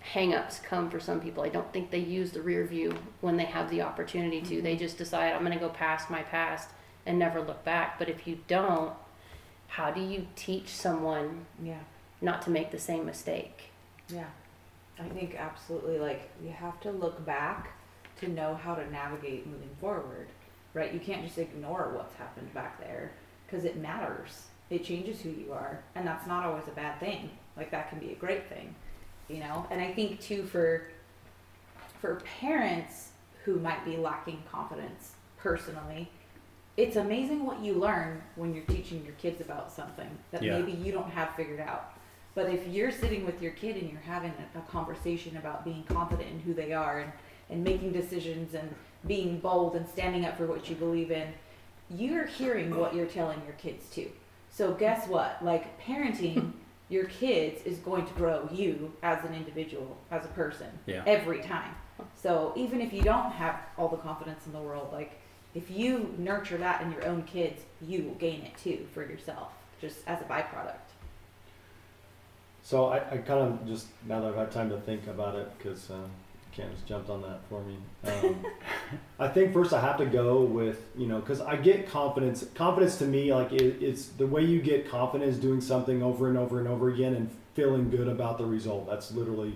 [0.00, 1.42] hang-ups come for some people.
[1.42, 4.62] I don't think they use the rear view when they have the opportunity to.
[4.62, 6.68] They just decide I'm going to go past my past
[7.06, 7.98] and never look back.
[7.98, 8.92] But if you don't,
[9.68, 11.80] how do you teach someone Yeah.
[12.20, 13.70] not to make the same mistake?
[14.08, 14.28] Yeah.
[14.98, 17.70] I think absolutely like you have to look back
[18.20, 20.28] to know how to navigate moving forward.
[20.74, 20.92] Right?
[20.92, 23.12] You can't just ignore what's happened back there
[23.46, 24.44] because it matters.
[24.70, 27.30] It changes who you are, and that's not always a bad thing.
[27.56, 28.74] Like that can be a great thing,
[29.28, 29.66] you know?
[29.70, 30.88] And I think too for
[32.00, 33.08] for parents
[33.44, 36.08] who might be lacking confidence personally,
[36.76, 40.58] it's amazing what you learn when you're teaching your kids about something that Yeah.
[40.58, 41.94] maybe you don't have figured out.
[42.36, 45.82] But if you're sitting with your kid and you're having a, a conversation about being
[45.84, 47.12] confident in who they are and,
[47.50, 48.72] and making decisions and
[49.08, 51.32] being bold and standing up for what you believe in,
[51.90, 54.08] you're hearing what you're telling your kids too.
[54.58, 55.38] So guess what?
[55.40, 56.50] Like parenting
[56.88, 61.04] your kids is going to grow you as an individual, as a person, Yeah.
[61.06, 61.76] every time.
[62.16, 65.12] So even if you don't have all the confidence in the world, like
[65.54, 69.52] if you nurture that in your own kids, you will gain it too for yourself,
[69.80, 70.88] just as a byproduct.
[72.64, 75.56] So I, I kind of just now that I've had time to think about it
[75.56, 76.10] because um,
[76.58, 77.76] Cam just jumped on that for me.
[78.04, 78.44] Um,
[79.20, 82.44] I think first I have to go with you know because I get confidence.
[82.54, 86.36] Confidence to me like it, it's the way you get confidence doing something over and
[86.36, 88.88] over and over again and feeling good about the result.
[88.88, 89.54] That's literally,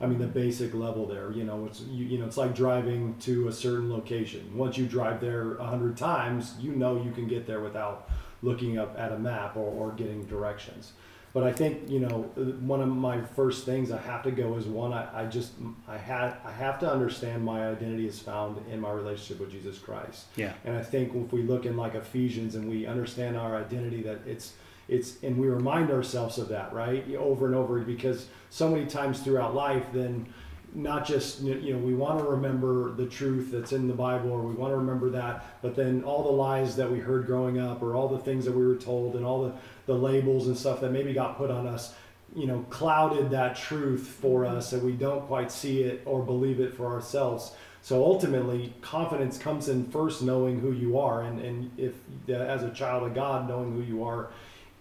[0.00, 1.30] I mean the basic level there.
[1.30, 4.50] You know it's you, you know it's like driving to a certain location.
[4.56, 8.08] Once you drive there a hundred times, you know you can get there without
[8.40, 10.92] looking up at a map or, or getting directions.
[11.32, 12.22] But I think you know
[12.60, 15.52] one of my first things I have to go is one I, I just
[15.86, 19.78] I had I have to understand my identity is found in my relationship with Jesus
[19.78, 20.26] Christ.
[20.36, 20.52] Yeah.
[20.64, 24.20] And I think if we look in like Ephesians and we understand our identity that
[24.26, 24.54] it's
[24.88, 29.20] it's and we remind ourselves of that right over and over because so many times
[29.20, 30.32] throughout life then
[30.74, 34.42] not just you know we want to remember the truth that's in the bible or
[34.42, 37.82] we want to remember that but then all the lies that we heard growing up
[37.82, 39.52] or all the things that we were told and all the,
[39.86, 41.94] the labels and stuff that maybe got put on us
[42.34, 46.60] you know clouded that truth for us and we don't quite see it or believe
[46.60, 47.52] it for ourselves.
[47.80, 51.94] So ultimately confidence comes in first knowing who you are and, and if
[52.28, 54.30] as a child of god knowing who you are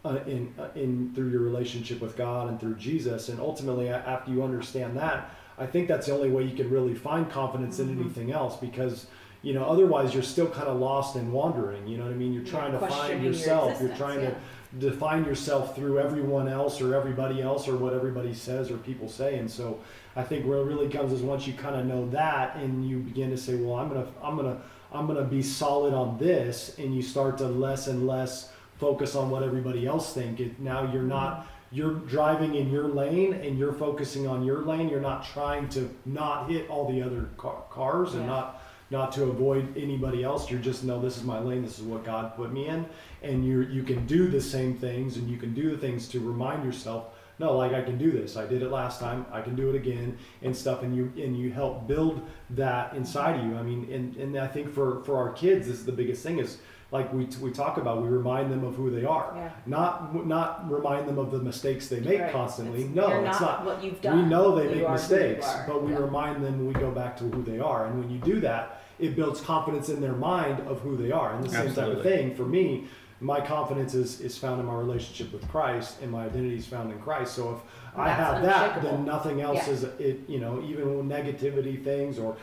[0.04, 3.30] uh, in uh, in through your relationship with god and through jesus.
[3.30, 6.94] And ultimately after you understand that I think that's the only way you can really
[6.94, 8.02] find confidence in mm-hmm.
[8.02, 9.08] anything else because
[9.42, 11.88] you know otherwise you're still kind of lost and wandering.
[11.88, 12.34] You know what I mean?
[12.34, 13.82] You're trying to find questioning your yourself.
[13.82, 14.30] You're trying yeah.
[14.30, 14.36] to
[14.80, 19.38] define yourself through everyone else or everybody else or what everybody says or people say.
[19.40, 19.80] And so
[20.16, 23.00] I think where it really comes is once you kind of know that and you
[23.00, 26.96] begin to say, well, I'm gonna I'm gonna I'm gonna be solid on this, and
[26.96, 30.40] you start to less and less focus on what everybody else think.
[30.40, 31.57] It, now you're not mm-hmm.
[31.72, 34.90] You're driving in your lane and you're focusing on your lane.
[34.90, 38.30] You're not trying to not hit all the other car, cars and Yeah.
[38.30, 40.50] not not to avoid anybody else.
[40.50, 41.62] You're just no, this is my lane.
[41.62, 42.86] This is what God put me in,
[43.22, 46.20] and you you can do the same things and you can do the things to
[46.22, 47.08] remind yourself.
[47.40, 48.36] No, like I can do this.
[48.38, 49.26] I did it last time.
[49.32, 50.84] I can do it again and stuff.
[50.84, 53.58] And you and you help build that inside of you.
[53.58, 56.40] I mean, and and I think for for our kids, this is the biggest thing
[56.40, 56.58] is
[56.92, 59.50] like we, we talk about, we remind them of who they are, Yeah.
[59.66, 62.32] not not remind them of the mistakes they make Right.
[62.32, 62.80] constantly.
[62.82, 63.66] It's- no, you're it's not not.
[63.66, 64.18] what you've done.
[64.24, 66.00] We know they You make are who you mistakes, but we Yeah.
[66.00, 66.66] remind them.
[66.66, 69.90] We go back to who they are, and when you do that, it builds confidence
[69.90, 71.34] in their mind of who they are.
[71.34, 72.86] And the same type of thing for me.
[73.20, 76.92] My confidence is, is found in my relationship with Christ, and my identity is found
[76.92, 77.34] in Christ.
[77.34, 79.74] So if I have that, then nothing else Yeah.
[79.74, 80.20] is it.
[80.28, 82.36] You know, even negativity things or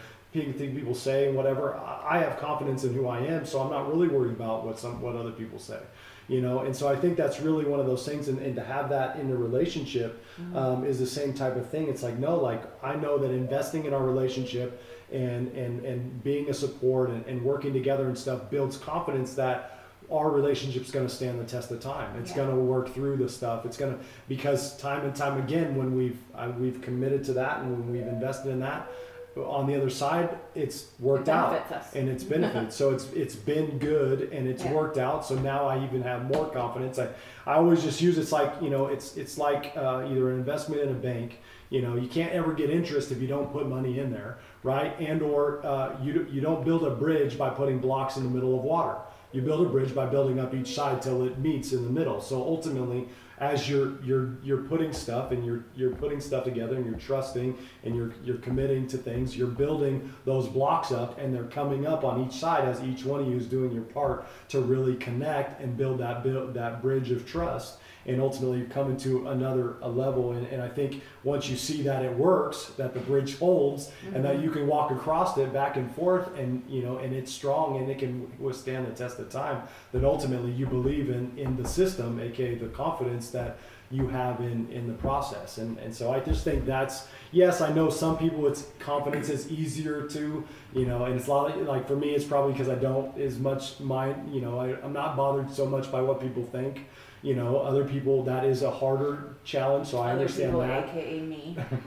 [0.42, 3.88] people say and whatever, I I have confidence in who I am, so I'm not
[3.88, 5.78] really worried about what some what other people say.
[6.26, 8.64] You know, and so I think that's really one of those things, and, and to
[8.64, 11.88] have that in a relationship um, is the same type of thing.
[11.88, 16.48] It's like no, like I know that investing in our relationship and and and being
[16.50, 19.70] a support and, and working together and stuff builds confidence that
[20.10, 22.14] our relationship's going to stand the test of time.
[22.20, 22.36] It's Yeah.
[22.44, 23.64] going to work through the stuff.
[23.64, 27.60] It's going to because time and time again when we've uh, we've committed to that
[27.60, 28.90] and when we've invested in that,
[29.36, 31.94] on the other side it's worked It out benefits us.
[31.94, 32.72] and it's benefited.
[32.80, 34.72] so it's it's been good and it's Yeah.
[34.72, 35.24] worked out.
[35.26, 36.98] So now I even have more confidence.
[36.98, 37.08] I,
[37.46, 40.82] I always just use it's like you know it's it's like uh, either an investment
[40.82, 41.38] in a bank.
[41.70, 44.94] You know you can't ever get interest if you don't put money in there, right?
[45.00, 48.56] And or uh, you you don't build a bridge by putting blocks in the middle
[48.56, 48.96] of water.
[49.32, 52.20] You build a bridge by building up each side till it meets in the middle.
[52.20, 56.86] So ultimately, as you're you're you're putting stuff and you're you're putting stuff together and
[56.86, 61.44] you're trusting and you're you're committing to things, you're building those blocks up and they're
[61.44, 64.60] coming up on each side as each one of you is doing your part to
[64.60, 69.26] really connect and build that build that bridge of trust and ultimately you come into
[69.28, 70.32] another a level.
[70.32, 74.24] And, and i think once you see that it works that the bridge holds and
[74.24, 74.60] that you mm-hmm.
[74.60, 77.98] can walk across it back and forth and you know and it's strong and it
[77.98, 79.62] can withstand the test of time
[79.92, 83.58] then ultimately you believe in in the system aka the confidence that
[83.90, 85.58] you have in in the process.
[85.58, 89.50] And and so i just think that's yes i know some people it's confidence is
[89.50, 92.68] easier to you know and it's a lot of, like for me it's probably because
[92.68, 96.20] i don't as much mind you know I, i'm not bothered so much by what
[96.20, 96.86] people think
[97.24, 100.88] you know other people that is a harder challenge so i Other understand people, that
[100.90, 101.56] aka me.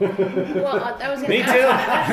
[0.62, 1.60] Well, I I was gonna Me ask, too.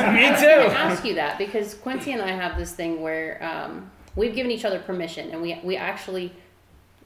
[0.08, 0.46] I Me was too.
[0.46, 4.52] gonna ask you that because Quincy and I have this thing where um, we've given
[4.52, 6.32] each other permission, and we we actually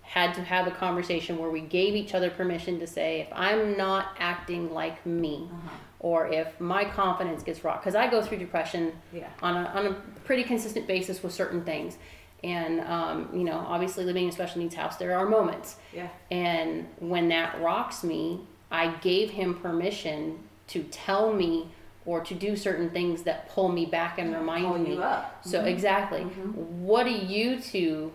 [0.02, 3.78] had to have a conversation where we gave each other permission to say if I'm
[3.78, 5.70] not acting like me, Uh-huh.
[6.00, 9.28] or if my confidence gets rocked, because I go through depression Yeah.
[9.42, 9.94] on a, on a
[10.26, 11.98] pretty consistent basis with certain things.
[12.43, 15.75] And, um, you know, obviously living in a special needs house, there are moments.
[15.93, 16.08] Yeah.
[16.32, 21.67] And when that rocks me, I gave him permission to tell me
[22.06, 24.93] or to do certain things that pull me back and remind Pull me.
[24.93, 25.41] you up.
[25.45, 28.12] So exactly, what do you two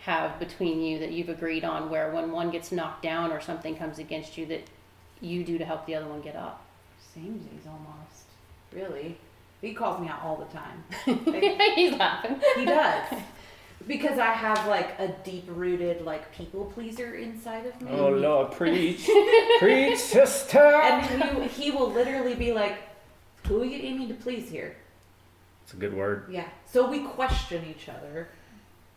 [0.00, 1.88] have between you that you've agreed on?
[1.88, 4.62] Where when one gets knocked down or something comes against you, that
[5.20, 6.64] you do to help the other one get up?
[7.16, 8.24] Samesies almost.
[8.72, 9.16] Really.
[9.60, 10.84] He calls me out all the time.
[11.74, 12.40] He's laughing.
[12.56, 13.18] he does.
[13.88, 17.90] Because I have like a deep rooted like people pleaser inside of me.
[17.90, 19.08] Oh Lord, preach,
[19.58, 20.58] preach, sister.
[20.58, 22.78] And he, he will literally be like,
[23.46, 24.76] Who are you aiming to please here?
[25.64, 26.26] It's a good word.
[26.30, 26.48] Yeah.
[26.64, 28.28] So we question each other,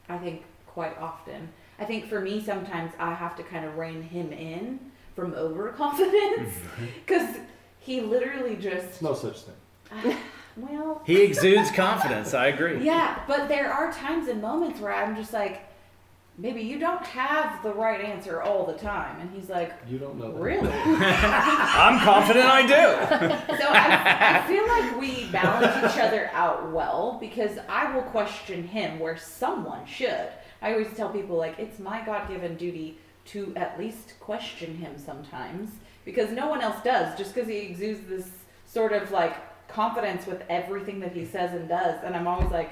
[0.07, 1.49] I think, quite often.
[1.79, 4.79] I think for me, sometimes I have to kind of rein him in
[5.15, 6.85] from overconfidence mm-hmm.
[7.05, 7.37] because
[7.79, 10.15] he literally just, No such thing.
[10.57, 12.33] well, He exudes confidence.
[12.33, 12.83] I agree.
[12.83, 15.61] yeah, but there are times and moments where I'm just like,
[16.37, 19.19] maybe you don't have the right answer all the time.
[19.19, 20.69] And he's like, You don't know really?
[20.73, 23.57] I'm confident I do.
[23.57, 28.67] So I, I feel like we balance each other out well because I will question
[28.67, 30.29] him where someone should.
[30.61, 35.71] I always tell people like it's my God-given duty to at least question him sometimes
[36.05, 37.17] because no one else does.
[37.17, 38.29] Just because he exudes this
[38.65, 39.35] sort of like
[39.73, 42.71] confidence with everything that he says and does, and I'm always like,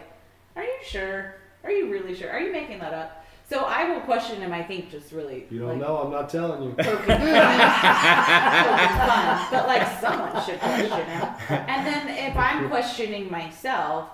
[0.55, 1.35] "Are you sure?
[1.63, 2.29] Are you really sure?
[2.29, 4.53] Are you making that up?" So I will question him.
[4.53, 5.47] I think just really.
[5.49, 5.97] You don't like, know.
[5.97, 6.69] I'm not telling you.
[6.73, 7.17] poking fun.
[9.51, 11.27] But like someone should question him.
[11.49, 14.09] And then if I'm questioning myself,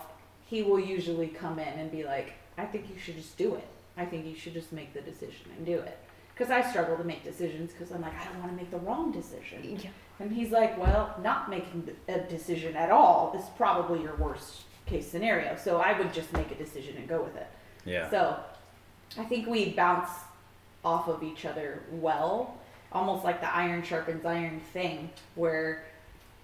[0.46, 3.68] he will usually come in and be like, I think you should just do it.
[3.98, 5.98] I think you should just make the decision and do it.
[6.34, 8.80] Because I struggle to make decisions because I'm like, I don't want to make the
[8.80, 9.80] wrong decision.
[9.82, 9.90] Yeah.
[10.20, 15.08] And he's like, well, not making a decision at all is probably your worst case
[15.08, 15.58] scenario.
[15.58, 17.48] So I would just make a decision and go with it.
[17.86, 18.10] Yeah.
[18.10, 18.40] So
[19.18, 20.10] I think we bounce
[20.84, 22.56] off of each other well,
[22.92, 25.84] almost like the iron sharpens iron thing, where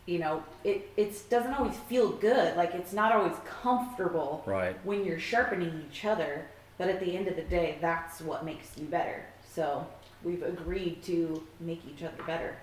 [0.07, 2.57] you know it it doesn't always feel good.
[2.57, 4.75] Like it's not always comfortable Right.
[4.83, 6.45] when you're sharpening each other.
[6.77, 9.23] But at the end of the day, that's what makes you better.
[9.47, 9.85] So
[10.23, 12.55] we've agreed to make each other better.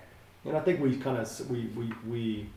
[0.49, 2.49] And I think we kind of we, we we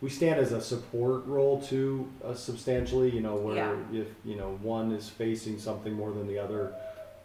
[0.00, 3.10] we stand as a support role too, uh, substantially.
[3.10, 3.76] You know, where Yeah.
[3.92, 6.74] if you know one is facing something more than the other,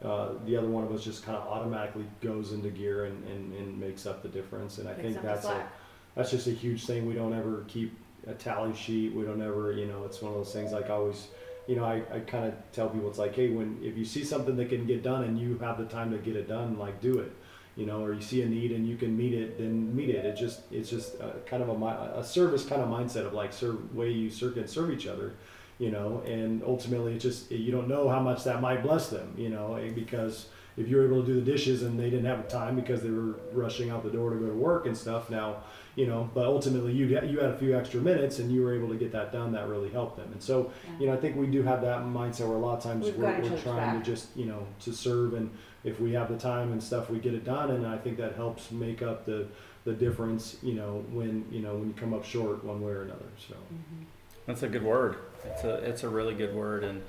[0.03, 3.53] uh, the other one of us just kind of automatically goes into gear and, and,
[3.55, 4.77] and makes up the difference.
[4.77, 5.67] And I Picks think that's a
[6.15, 7.07] that's just a huge thing.
[7.07, 9.13] We don't ever keep a tally sheet.
[9.15, 11.29] We don't ever, you know, it's one of those things like I always,
[11.65, 14.23] you know, I, I kind of tell people it's like, hey, when if you see
[14.23, 17.01] something that can get done and you have the time to get it done, like
[17.01, 17.31] do it,
[17.75, 20.25] you know, or you see a need and you can meet it, then meet it.
[20.25, 23.53] It just it's just a, kind of a a service kind of mindset of like
[23.53, 25.33] serve way you serve and serve each other,
[25.79, 29.33] you know, and ultimately it just you don't know how much that might bless them,
[29.37, 32.25] you know, eh, because if you were able to do the dishes and they didn't
[32.25, 35.29] have time because they were rushing out the door to go to work and stuff
[35.29, 35.63] now
[35.95, 38.87] you know but ultimately you you had a few extra minutes and you were able
[38.87, 41.47] to get that done that really helped them and so you know i think we
[41.47, 44.03] do have that mindset where a lot of times We've we're, we're trying back.
[44.03, 45.49] to just you know to serve and
[45.83, 48.35] if we have the time and stuff we get it done and i think that
[48.35, 49.47] helps make up the
[49.83, 53.01] the difference you know when you know when you come up short one way or
[53.01, 54.03] another so mm-hmm.
[54.45, 55.17] That's a good word.
[55.45, 57.01] It's a it's a really good word, and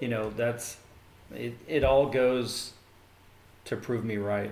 [0.00, 0.76] you know that's
[1.34, 1.54] it.
[1.66, 2.72] It all goes
[3.66, 4.50] to prove me right.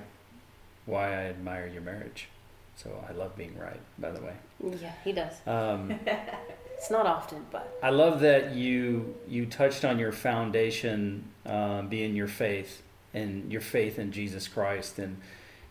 [0.86, 2.28] Why I admire your marriage.
[2.76, 3.80] So I love being right.
[3.98, 4.34] By the way,
[4.80, 5.34] Yeah, he does.
[5.46, 5.98] um,
[6.76, 12.14] It's not often, but I love that you you touched on your foundation uh, being
[12.14, 12.82] your faith
[13.14, 14.98] and your faith in Jesus Christ.
[14.98, 15.18] And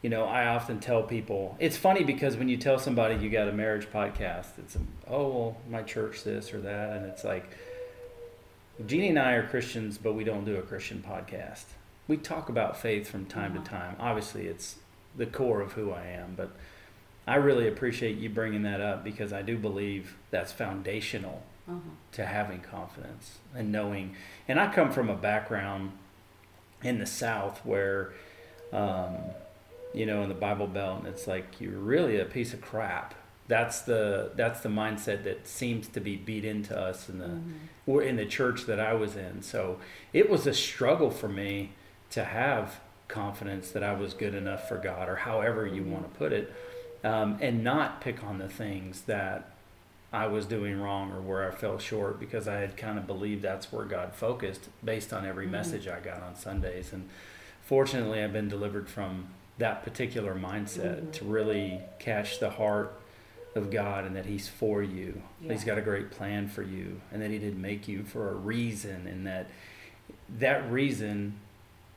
[0.02, 3.48] you know, I often tell people it's funny because when you tell somebody you got
[3.48, 4.76] a marriage podcast, it's
[5.08, 7.46] oh well, my church this or that, and it's like
[8.86, 11.66] Jeannie and I are Christians, but we don't do a Christian podcast.
[12.08, 13.96] We talk about faith from time to time.
[14.00, 14.78] Obviously, it's
[15.16, 16.50] the core of who I am, but
[17.26, 21.80] I really appreciate you bringing that up because I do believe that's foundational Uh-huh.
[22.12, 24.16] to having confidence and knowing.
[24.50, 25.92] And I come from a background
[26.84, 28.12] in the South where,
[28.74, 29.16] um,
[29.94, 33.16] you know, in the Bible Belt, and it's like you're really a piece of crap.
[33.48, 37.40] That's the that's the mindset that seems to be beat into us in the
[37.86, 39.42] or in the church that I was in.
[39.42, 39.80] So
[40.12, 41.72] it was a struggle for me
[42.12, 46.18] to have confidence that I was good enough for God, or however you want to
[46.18, 46.52] put it,
[47.04, 49.54] um, and not pick on the things that
[50.13, 53.42] I was doing wrong or where I fell short because I had kind of believed
[53.42, 56.94] that's where God focused based on every message I got on Sundays.
[56.94, 57.10] And
[57.63, 63.00] fortunately, I've been delivered from that particular mindset to really catch the heart
[63.56, 65.22] of God and that He's for you.
[65.42, 68.36] He's got a great plan for you and that He didn't make you for a
[68.36, 69.50] reason and that
[70.38, 71.39] that reason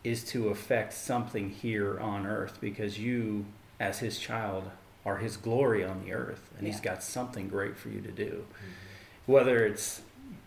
[0.04, 3.44] is to affect something here on earth because you,
[3.80, 4.70] as His child,
[5.06, 8.44] are His glory on the earth, and he's got something great for you to do.
[9.24, 10.02] Whether it's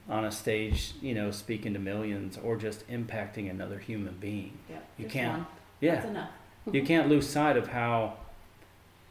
[0.10, 4.58] on a stage, you know, speaking to millions, or just impacting another human being.
[4.69, 4.88] Yep.
[4.98, 5.48] You just can't- One.
[5.80, 6.30] Yeah, That's enough.
[6.74, 8.17] you can't lose sight of how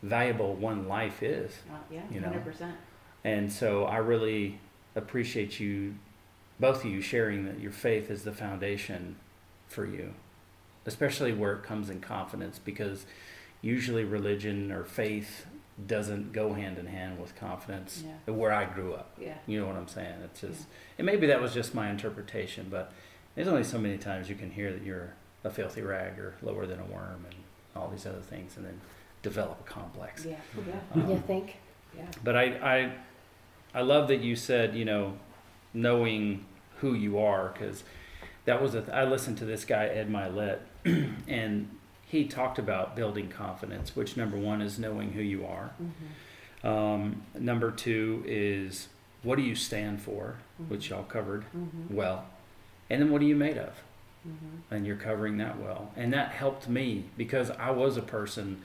[0.02, 1.52] valuable one life is.
[1.70, 2.02] Uh, yeah.
[2.10, 2.26] You know.
[2.28, 2.76] Hundred percent.
[3.24, 4.60] And so I really
[4.94, 5.94] appreciate you,
[6.60, 9.16] both of you, sharing that your faith is the foundation
[9.66, 10.12] for you,
[10.84, 13.06] especially where it comes in confidence, because
[13.62, 15.46] usually religion or faith
[15.86, 18.32] doesn't go hand in hand with confidence Yeah.
[18.34, 19.12] where I grew up.
[19.20, 19.34] Yeah.
[19.46, 20.14] You know what I'm saying?
[20.24, 20.64] It's just,
[20.98, 22.92] and maybe that was just my interpretation, but
[23.34, 26.66] there's only so many times you can hear that you're a filthy rag or lower
[26.66, 27.34] than a worm and
[27.76, 28.80] all these other things, and then
[29.22, 30.24] develop a complex.
[30.24, 30.36] Yeah.
[30.66, 30.74] Yeah.
[31.02, 31.56] Um, You think?
[31.96, 32.06] Yeah.
[32.24, 32.92] but I, I,
[33.72, 35.14] I love that you said, you know,
[35.72, 36.44] knowing
[36.78, 37.84] who you are, because
[38.46, 38.84] that was a.
[38.94, 40.58] I listened to this guy Ed Mylett,
[41.28, 41.68] and
[42.08, 43.94] he talked about building confidence.
[43.94, 45.70] Which number one is knowing who you are.
[45.82, 46.66] Mm-hmm.
[46.66, 48.88] Um, number two is
[49.22, 50.72] what do you stand for, Mm-hmm.
[50.72, 51.90] which y'all covered Mhm.
[51.90, 52.24] well,
[52.90, 53.74] and then what are you made of,
[54.26, 54.60] Mhm.
[54.72, 58.60] and you're covering that well, and that helped me because I was a person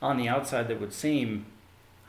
[0.00, 1.44] on the outside that would seem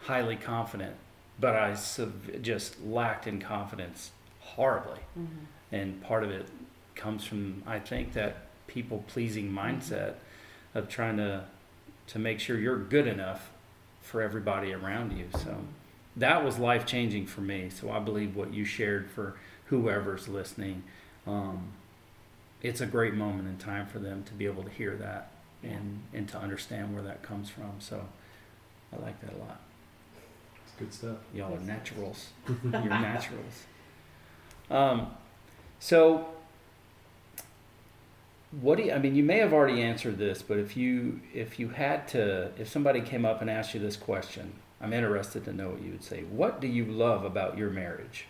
[0.03, 0.95] highly confident,
[1.39, 4.99] but I sev- just lacked in confidence horribly.
[5.17, 5.27] Mhm.
[5.71, 6.47] And part of it
[6.95, 10.13] comes from, I think, that people pleasing mindset
[10.73, 11.45] of trying to,
[12.08, 13.51] to make sure you're good enough
[14.01, 15.25] for everybody around you.
[15.34, 15.58] So
[16.15, 17.69] that was life changing for me.
[17.69, 20.84] So I believe what you shared for whoever's listening,
[21.27, 21.69] um,
[22.62, 25.32] it's a great moment in time for them to be able to hear that
[25.63, 27.73] and, and to understand where that comes from.
[27.79, 28.03] So
[28.91, 29.60] I like that a lot.
[30.65, 31.17] It's good stuff.
[31.34, 32.29] Y'all are naturals.
[32.63, 33.65] You're naturals.
[34.69, 35.08] Um,
[35.79, 36.27] so,
[38.52, 39.16] what do you, I mean?
[39.16, 43.02] You may have already answered this, but if you if you had to, if somebody
[43.02, 46.24] came up and asked you this question, I'm interested to know what you would say.
[46.24, 48.26] What do you love about your marriage?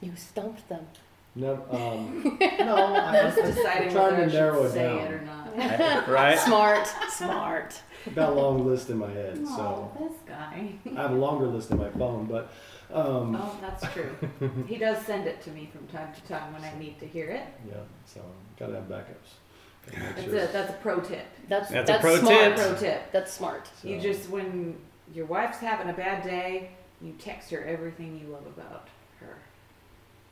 [0.00, 0.86] You stumped them.
[1.34, 4.98] No, um, no, I, I was deciding I'm trying to I narrow it down.
[4.98, 6.08] it or not.
[6.08, 6.38] right?
[6.38, 7.80] Smart, smart.
[8.06, 10.72] I've got a long list in my head, Oh, so this guy.
[10.96, 12.24] I have a longer list in my phone.
[12.26, 12.52] But
[12.92, 14.10] um, Oh, that's true.
[14.66, 17.26] he does send it to me from time to time when I need to hear
[17.30, 17.46] it.
[17.68, 17.74] yeah,
[18.04, 18.20] so
[18.58, 19.38] gotta have backups.
[19.86, 20.38] Gotta make That's sure.
[20.38, 21.26] a that's a pro tip.
[21.48, 22.56] That's That's a that's, pro smart.
[22.56, 22.56] tip.
[22.56, 23.12] Pro tip.
[23.12, 23.68] That's smart.
[23.82, 24.76] You just when
[25.14, 28.88] your wife's having a bad day, you text her everything you love about
[29.20, 29.38] her.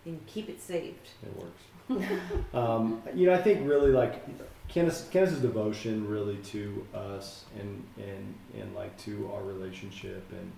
[0.05, 1.09] And keep it saved.
[1.23, 2.13] it works.
[2.55, 4.23] um, you know, I think really like
[4.69, 10.53] Candace, Candace's devotion really to us and and and like to our relationship and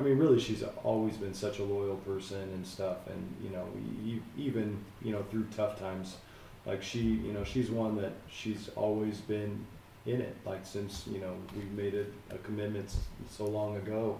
[0.00, 3.66] I mean really she's always been such a loyal person and stuff and you know
[4.38, 6.16] even you know through tough times
[6.64, 9.64] like she you know she's one that she's always been
[10.06, 12.94] in it like since you know we made it a commitment
[13.28, 14.18] so long ago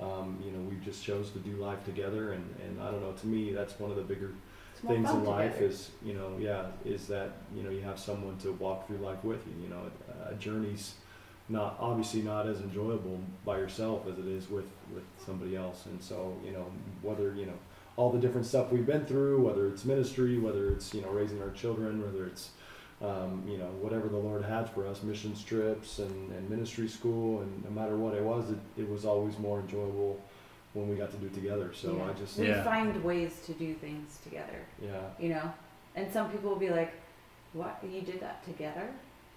[0.00, 3.12] um, you know we just chose to do life together and and I don't know
[3.12, 4.32] to me that's one of the bigger
[4.86, 5.72] things in life together.
[5.72, 9.24] is you know yeah is that you know you have someone to walk through life
[9.24, 9.90] with you you know
[10.30, 10.94] a journey's
[11.48, 16.02] not obviously not as enjoyable by yourself as it is with with somebody else and
[16.02, 16.66] so you know
[17.02, 17.58] whether you know
[17.96, 21.40] all the different stuff we've been through whether it's ministry whether it's you know raising
[21.42, 22.50] our children whether it's
[23.02, 27.40] um, you know whatever the lord had for us missions trips and, and ministry school
[27.42, 30.20] and no matter what it was it, it was always more enjoyable
[30.72, 32.10] when we got to do it together so Yeah.
[32.10, 32.62] i just we Yeah.
[32.64, 34.60] find ways to do things together.
[34.82, 35.52] yeah You know?
[35.94, 36.92] And some people will be like,
[37.54, 38.86] What you did that together?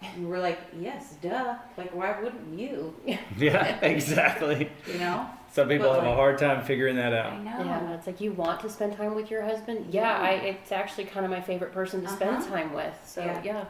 [0.01, 1.55] And we're like, Yes, duh.
[1.77, 2.95] Like why wouldn't you?
[3.37, 4.69] Yeah, exactly.
[4.87, 5.29] You know?
[5.51, 7.33] Some people But have a hard time figuring that out.
[7.33, 7.63] I know.
[7.65, 9.91] Yeah, it's like you want to spend time with your husband.
[9.93, 10.31] Yeah, I.
[10.33, 12.49] It's actually kind of my favorite person to spend Uh-huh.
[12.49, 12.93] time with.
[13.05, 13.41] So Yeah.
[13.43, 13.65] yeah.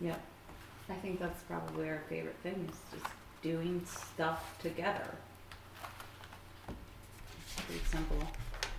[0.00, 0.20] Yep.
[0.90, 3.12] I think that's probably our favorite thing is just
[3.42, 5.06] doing stuff together.
[6.68, 8.16] It's Pretty simple.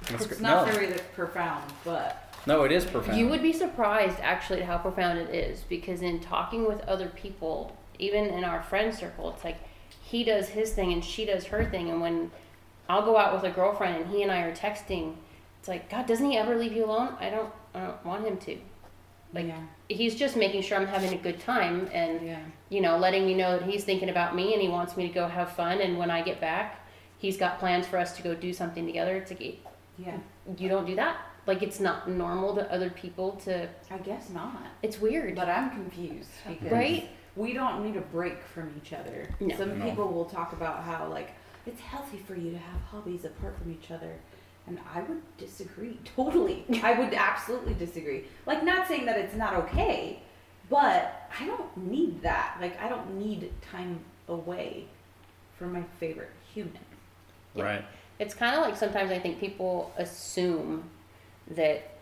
[0.09, 0.41] That's it's good.
[0.41, 3.17] not no, very profound, but no, it is profound.
[3.17, 7.07] You would be surprised actually at how profound it is because in talking with other
[7.07, 9.57] people, even in our friend circle, it's like
[10.01, 11.89] he does his thing and she does her thing.
[11.89, 12.31] And when
[12.89, 15.15] I'll go out with a girlfriend and he and I are texting,
[15.59, 17.15] it's like, God, doesn't he ever leave you alone?
[17.19, 18.57] I don't, I don't want him to.
[19.33, 22.39] Like, yeah, He's just making sure I'm having a good time and, yeah,
[22.69, 25.13] you know, letting me know that he's thinking about me and he wants me to
[25.13, 25.81] go have fun.
[25.81, 26.85] And when I get back,
[27.17, 29.15] he's got plans for us to go do something together.
[29.15, 29.59] It's like,
[29.97, 30.17] yeah.
[30.57, 31.17] you don't do that.
[31.45, 34.61] Like, it's not normal to other people to, I guess not.
[34.81, 35.35] it's weird.
[35.35, 37.09] But I'm confused because Right?
[37.35, 39.27] we don't need a break from each other.
[39.39, 39.55] No.
[39.57, 39.85] Some No.
[39.89, 41.31] people will talk about how like
[41.65, 44.13] it's healthy for you to have hobbies apart from each other.
[44.67, 46.65] And I would disagree totally.
[46.81, 48.25] I would absolutely disagree.
[48.45, 50.19] Like not saying that it's not okay,
[50.69, 52.57] But I don't need that.
[52.61, 54.85] Like I don't need time away
[55.57, 56.79] from my favorite human.
[57.53, 57.63] Yeah.
[57.65, 57.85] Right.
[58.19, 60.89] It's kind of like sometimes I think people assume
[61.51, 61.93] that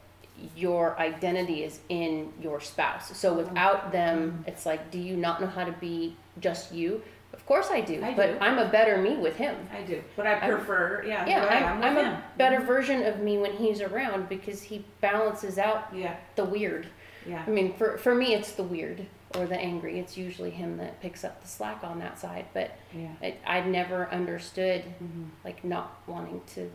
[0.55, 3.15] your identity is in your spouse.
[3.17, 3.91] So without mm-hmm.
[3.91, 4.49] them, mm-hmm.
[4.49, 7.01] it's like, do you not know how to be just you?
[7.33, 8.37] Of course I do, I but do.
[8.41, 9.55] I'm a better me with him.
[9.73, 12.13] I do, but I I'm- prefer, yeah, Yeah, am I'm, I'm him.
[12.13, 12.65] a better mm-hmm.
[12.65, 16.87] version of me when he's around because he balances out Yeah, the weird.
[17.25, 17.43] yeah.
[17.45, 19.05] I mean, for for me, it's the weird
[19.37, 19.97] or the angry.
[19.99, 22.45] It's usually him that picks up the slack on that side.
[22.53, 23.13] But Yeah.
[23.21, 26.69] I, I never understood hmm like not wanting to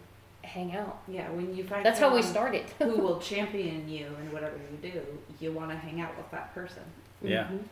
[0.47, 1.03] hang out.
[1.09, 2.63] Yeah, when you find That's how we started.
[2.79, 5.03] who will champion you in whatever you do,
[5.41, 6.83] you want to hang out with that person.
[7.23, 7.49] Yeah.
[7.49, 7.65] Mhm.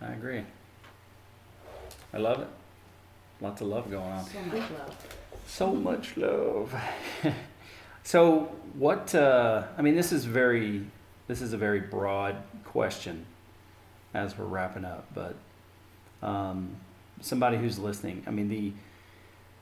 [0.00, 0.44] I agree.
[2.12, 2.48] I love it.
[3.40, 4.24] Lots of love going on.
[4.24, 5.06] So much love.
[5.46, 6.74] So much love.
[8.02, 9.14] so what?
[9.14, 10.86] Uh, I mean, this is very.
[11.26, 13.24] This is a very broad question,
[14.14, 15.06] as we're wrapping up.
[15.14, 15.36] But
[16.26, 16.76] um,
[17.20, 18.72] somebody who's listening, I mean the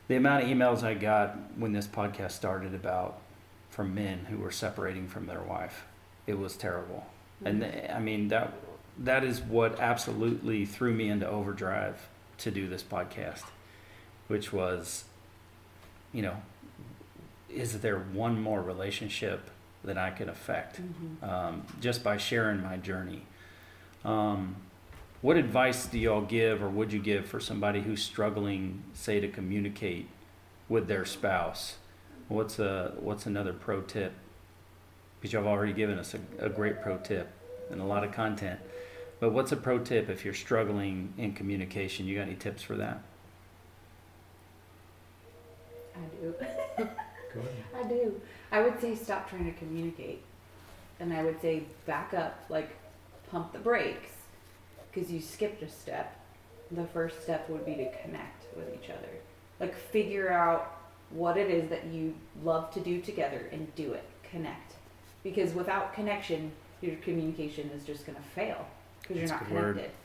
[0.08, 3.20] the amount of emails I got when this podcast started about
[3.70, 5.84] from men who were separating from their wife,
[6.26, 7.06] it was terrible.
[7.44, 8.52] And I mean that
[8.98, 13.44] that is what absolutely threw me into overdrive to do this podcast,
[14.26, 15.04] which was,
[16.12, 16.36] you know,
[17.48, 19.50] is there one more relationship
[19.84, 21.30] that I can affect Mm-hmm.
[21.30, 23.22] um, just by sharing my journey?
[24.04, 24.56] Um,
[25.20, 29.28] what advice do y'all give, or would you give for somebody who's struggling, say, to
[29.28, 30.08] communicate
[30.68, 31.76] with their spouse?
[32.28, 34.12] What's a what's another pro tip?
[35.18, 37.30] Because y'all have already given us a, a great pro tip
[37.70, 38.60] and a lot of content.
[39.18, 42.06] But what's a pro tip if you're struggling in communication?
[42.06, 43.02] You got any tips for that?
[45.96, 46.34] I do.
[46.78, 47.64] Go ahead.
[47.74, 48.20] I do.
[48.52, 50.22] I would say stop trying to communicate.
[51.00, 52.70] And I would say back up, like
[53.30, 54.12] pump the brakes.
[54.98, 56.18] Because you skipped a step.
[56.72, 59.08] The first step would be to connect with each other.
[59.60, 60.80] Like figure out
[61.10, 64.02] what it is that you love to do together and do it.
[64.28, 64.72] Connect.
[65.22, 68.66] Because without connection, your communication is just going to fail.
[69.02, 69.76] Because you're That's not good word.
[69.76, 69.96] connected.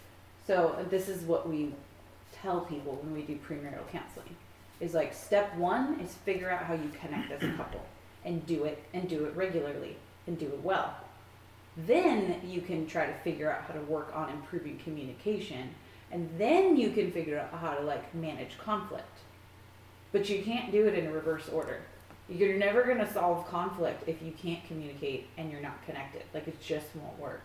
[0.46, 1.74] So this is what we
[2.32, 4.36] tell people when we do premarital counseling
[4.80, 7.82] is like step one is figure out how you connect as a couple
[8.26, 9.96] and do it and do it regularly
[10.28, 10.96] and do it well
[11.76, 15.69] then you can try to figure out how to work on improving communication
[16.11, 19.19] and then you can figure out how to like manage conflict
[20.11, 21.82] but you can't do it in a reverse order
[22.30, 26.47] you're never going to solve conflict if you can't communicate and you're not connected like
[26.47, 27.41] it just won't work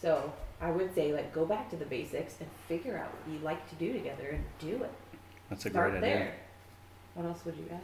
[0.00, 3.38] so i would say like go back to the basics and figure out what you
[3.40, 4.92] like to do together and do it
[5.48, 6.14] That's a Start great idea.
[6.18, 6.34] there.
[7.14, 7.80] What else would you add?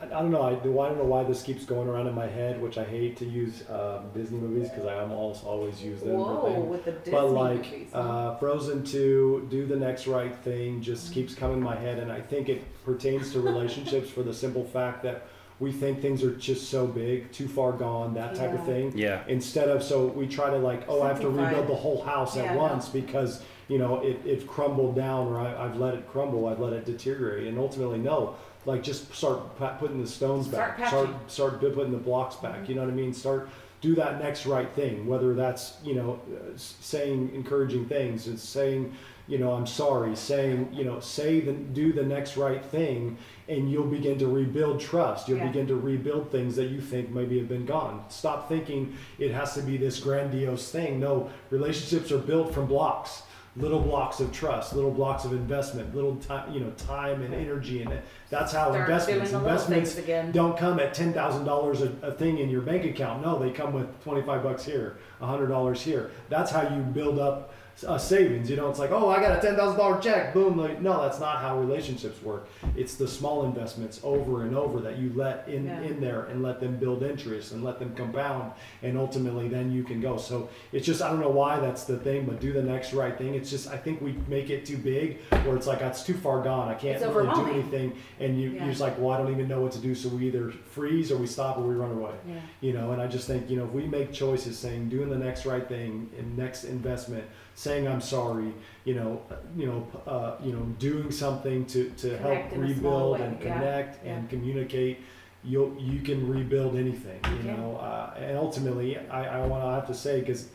[0.00, 0.42] I, I don't know.
[0.42, 2.84] I, do- I don't know why this keeps going around in my head, which I
[2.84, 6.14] hate to use uh, Disney movies because I almost always use them.
[6.18, 7.88] Whoa, with the Disney but like movies.
[7.92, 7.98] huh?
[8.00, 12.10] uh, Frozen 2, Do the Next Right Thing just keeps coming in my head, and
[12.10, 15.26] I think it pertains to relationships for the simple fact that
[15.60, 18.92] we think things are just so big, too far gone, that type of thing.
[18.96, 19.22] Yeah.
[19.28, 21.68] Instead of so we try to like, oh, I have to rebuild it.
[21.68, 22.58] the whole house Yeah, at no.
[22.62, 26.58] once because you know it, it crumbled down, or I, I've let it crumble, I've
[26.58, 28.34] let it deteriorate, and ultimately no.
[28.66, 31.20] Like just start putting the stones Start back, start patching.
[31.28, 32.68] start putting the blocks back.
[32.68, 33.12] You know what I mean?
[33.12, 33.48] Start
[33.80, 35.06] do that next right thing.
[35.06, 38.94] Whether that's you know uh, saying encouraging things, and saying
[39.26, 43.70] you know I'm sorry, saying you know say the do the next right thing, and
[43.70, 45.28] you'll begin to rebuild trust.
[45.28, 45.48] You'll Yeah.
[45.48, 48.04] begin to rebuild things that you think maybe have been gone.
[48.08, 50.98] Stop thinking it has to be this grandiose thing.
[51.00, 53.22] No, relationships are built from blocks
[53.56, 57.82] little blocks of trust, little blocks of investment, little time, you know, time and energy,
[57.82, 57.92] and
[58.30, 59.30] that's how Start investments.
[59.30, 60.32] doing the little Investments again.
[60.32, 63.22] don't come at ten thousand dollars a thing in your bank account.
[63.22, 66.10] No, they come with twenty five bucks here, hundred dollars here.
[66.28, 68.48] That's how you build up uh, savings.
[68.48, 70.32] You know, it's like, oh, I got a ten thousand dollar check.
[70.32, 70.56] Boom.
[70.58, 72.46] Like, no, that's not how relationships work.
[72.76, 75.80] It's the small investments over and over that you let in Yeah.
[75.80, 78.52] in there and let them build interest and let them compound,
[78.82, 80.16] and ultimately then you can go.
[80.18, 83.16] So it's just I don't know why that's the thing, but do the next right
[83.18, 83.34] thing.
[83.34, 86.42] It's just I think we make it too big, where it's like that's too far
[86.42, 86.68] gone.
[86.68, 88.60] I can't really do anything, and you Yeah.
[88.64, 89.94] you're just like, well, I don't even know what to do.
[89.94, 92.34] So we either freeze or we stop or we run away Yeah.
[92.60, 95.16] you know and i just think you know if we make choices saying doing the
[95.16, 97.24] next right thing and next investment
[97.54, 98.52] saying i'm sorry
[98.84, 102.74] you know uh, you know uh, you know doing something to to help in a
[102.76, 104.12] small rebuild way, and yeah, connect yeah.
[104.12, 104.98] and communicate
[105.44, 109.70] you you can rebuild anything you You know uh, and ultimately i i want to
[109.70, 110.48] have to say because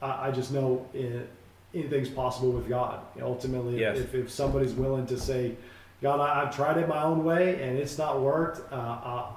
[0.00, 1.28] I, I just know it,
[1.74, 3.98] anything's possible with god ultimately Yes.
[3.98, 5.56] if, if somebody's willing to say
[6.02, 8.72] God, I, I've tried it my own way and it's not worked.
[8.72, 8.76] Uh,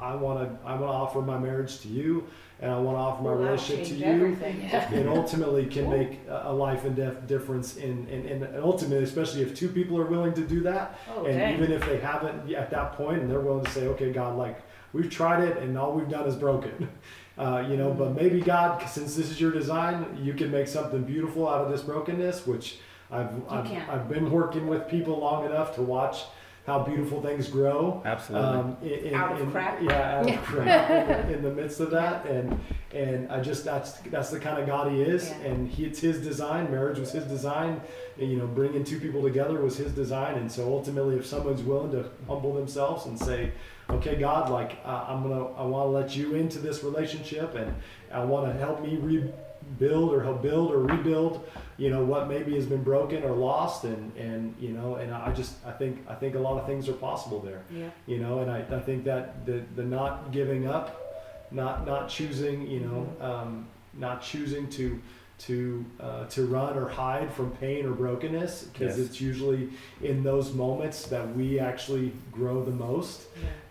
[0.01, 2.25] I want to I want to offer my marriage to you,
[2.59, 4.61] and I want to offer my Well, relationship to you everything.
[4.71, 5.97] and ultimately can Cool.
[5.97, 10.05] make a life and death difference in, in, in ultimately especially if two people are
[10.05, 11.53] willing to do that Oh, and dang.
[11.55, 14.57] even if they haven't at that point and they're willing to say okay god like
[14.93, 16.89] we've tried it and all we've done is broken
[17.37, 21.03] uh, you know but maybe god since this is your design you can make something
[21.03, 22.79] beautiful out of this brokenness which
[23.11, 23.69] i've I've.
[23.89, 26.23] I've been working with people long enough to watch
[26.65, 28.47] how beautiful things grow Absolutely.
[28.47, 29.79] um, in, in, Out of in- crap?
[29.81, 32.59] Yeah, out of crap in, the, midst of that, and
[32.91, 35.37] and I just that's that's the kind of God He is, Yeah.
[35.51, 36.71] and he, it's His design.
[36.71, 37.79] Marriage was His design.
[38.19, 41.61] and, you know, bringing two people together was His design, and so ultimately, if someone's
[41.61, 43.51] willing to humble themselves and say,
[43.91, 47.75] "Okay, God, like uh, I'm gonna, I want to let you into this relationship, and
[48.11, 48.97] I want to help me
[49.69, 51.47] rebuild or help build or rebuild."
[51.77, 55.29] you know what maybe has been broken or lost and and you know and i
[55.33, 57.89] just i think i think a lot of things are possible there Yeah.
[58.07, 60.85] you know and i, I think that the the not giving up
[61.51, 65.01] not not choosing you know um, not choosing to
[65.39, 69.07] to uh, to run or hide from pain or brokenness because Yes.
[69.09, 69.67] it's usually
[70.01, 73.23] in those moments that we actually grow the most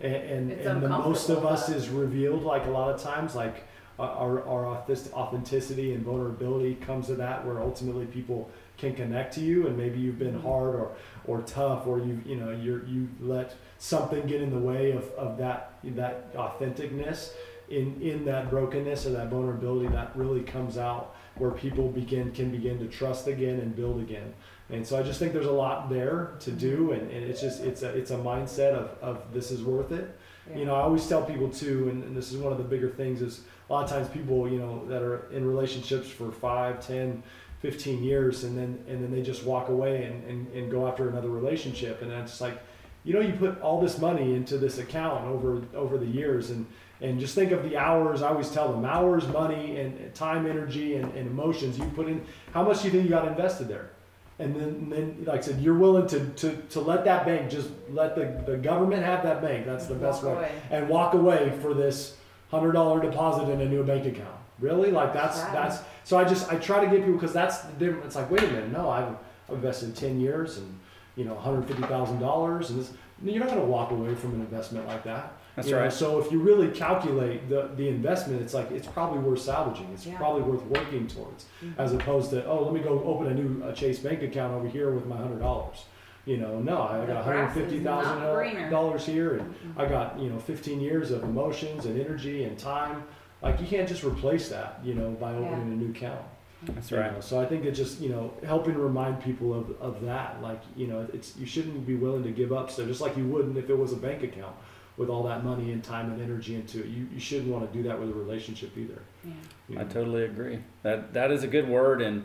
[0.03, 0.09] Yeah.
[0.11, 3.64] and and, and the most of us is revealed like a lot of times like
[3.99, 9.66] our, our authenticity and vulnerability comes to that where ultimately people can connect to you
[9.66, 10.49] and maybe you've been mm-hmm.
[10.49, 14.59] hard or or tough or you you know you're you let something get in the
[14.59, 17.30] way of, of that that authenticness
[17.68, 22.51] in in that brokenness or that vulnerability that really comes out where people begin can
[22.51, 24.32] begin to trust again and build again.
[24.70, 26.92] And so I just think there's a lot there to do mm-hmm.
[26.92, 30.16] and, and it's just it's a it's a mindset of, of this is worth it.
[30.51, 30.59] Yeah.
[30.59, 32.90] you know, I always tell people too, and, and this is one of the bigger
[32.90, 36.87] things is a lot of times people, you know, that are in relationships for 5,
[36.87, 37.23] 10,
[37.61, 41.09] 15 years and then and then they just walk away and, and, and go after
[41.09, 42.59] another relationship and it's like,
[43.05, 46.67] you know, you put all this money into this account over over the years and
[47.01, 50.97] and just think of the hours, I always tell them, hours, money and time, energy
[50.97, 53.91] and, and emotions you put in how much do you think you got invested there?
[54.39, 57.51] And then, and then, like I said, you're willing to, to, to let that bank
[57.51, 59.65] just let the, the government have that bank.
[59.65, 60.33] That's the best way.
[60.33, 60.53] away.
[60.71, 62.17] And walk away for this
[62.51, 64.36] hundred dollar deposit in a new bank account.
[64.61, 64.90] Really?
[64.90, 65.53] Like that's Right.
[65.53, 65.78] that's.
[66.05, 68.07] So I just I try to get people because that's the difference.
[68.07, 69.09] It's like wait a minute, no, I've,
[69.49, 70.78] I've invested ten years and
[71.16, 72.92] you know one hundred fifty thousand dollars and this.
[73.22, 75.32] You're not going to walk away from an investment like that.
[75.55, 75.92] That's You know, right.
[75.92, 79.88] so if you really calculate the, the investment, it's like it's probably worth salvaging.
[79.95, 80.16] It's Yeah.
[80.18, 81.78] probably worth working towards, Mhm.
[81.78, 84.66] as opposed to oh, let me go open a new uh, Chase bank account over
[84.68, 85.84] here with my hundred dollars.
[86.27, 88.70] You know, no, I got one hundred grass is fifty not thousand greener.
[88.70, 89.79] dollars here, and Mhm.
[89.79, 93.03] I got you know 15 years of emotions and energy and time.
[93.43, 96.22] Like you can't just replace that, you know, by opening a new account.
[96.62, 97.12] That's right.
[97.12, 100.41] know, So I think it just you know helping remind people of, of that.
[100.41, 102.70] Like you know, it's you shouldn't be willing to give up.
[102.70, 104.57] So just like you wouldn't if it was a bank account
[104.97, 107.77] with all that money and time and energy into it, you, you shouldn't want to
[107.77, 109.03] do that with a relationship either.
[109.25, 109.33] Yeah.
[109.68, 110.61] you I totally agree.
[110.85, 112.25] That that is a good word, and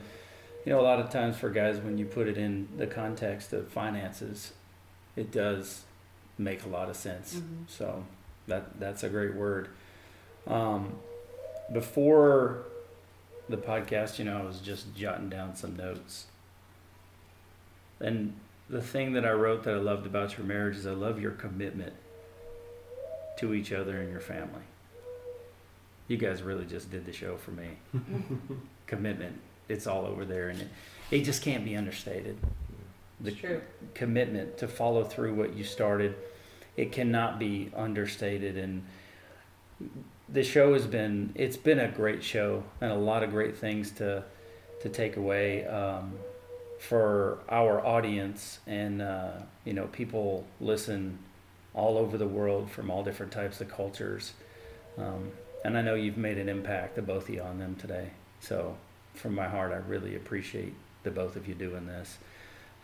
[0.69, 3.53] you know, a lot of times for guys, when you put it in the context
[3.53, 4.53] of finances,
[5.15, 5.81] it does
[6.37, 7.37] make a lot of sense.
[7.39, 7.67] Mhm.
[7.67, 8.05] So
[8.45, 9.69] that that's a great word.
[10.45, 10.99] Um,
[11.73, 12.65] before
[13.49, 16.27] the podcast, you know, I was just jotting down some notes,
[17.99, 18.35] and
[18.69, 21.31] the thing that I wrote that I loved about your marriage is I love your
[21.31, 21.93] commitment
[23.39, 24.65] to each other and your family.
[26.07, 27.69] You guys really just did the show for me.
[28.85, 30.67] commitment, it's all over there, and it,
[31.11, 32.37] it just can't be understated.
[33.21, 33.61] The
[33.93, 36.15] commitment to follow through what you started,
[36.77, 38.57] it cannot be understated.
[38.57, 38.85] And
[40.29, 43.91] the show has been, it's been a great show and a lot of great things
[43.91, 44.23] to,
[44.81, 46.13] to take away um,
[46.79, 48.59] for our audience.
[48.67, 49.31] And, uh,
[49.65, 51.19] you know, people listen
[51.73, 54.33] all over the world from all different types of cultures.
[54.97, 55.31] Um,
[55.65, 58.11] and I know you've made an impact, the both of you, on them today.
[58.39, 58.77] So,
[59.13, 62.17] from my heart, I really appreciate the both of you doing this.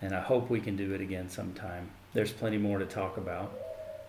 [0.01, 1.89] And I hope we can do it again sometime.
[2.13, 3.57] There's plenty more to talk about.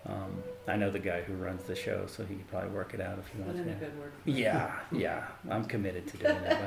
[0.05, 3.01] Um, I know the guy who runs the show, so he could probably work it
[3.01, 4.31] out if he wants to.
[4.31, 6.61] Yeah, yeah, I'm committed to doing that.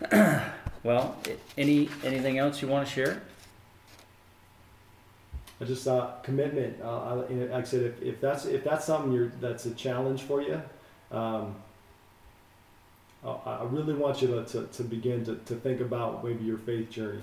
[0.00, 0.42] By the way.
[0.82, 1.16] well,
[1.58, 3.22] any anything else you want to share?
[5.60, 6.80] I just uh, commitment.
[6.82, 10.22] Uh, I, like I said, if, if that's if that's something you're that's a challenge
[10.22, 10.60] for you,
[11.12, 11.54] um,
[13.24, 16.58] I, I really want you to, to, to begin to, to think about maybe your
[16.58, 17.20] faith journey,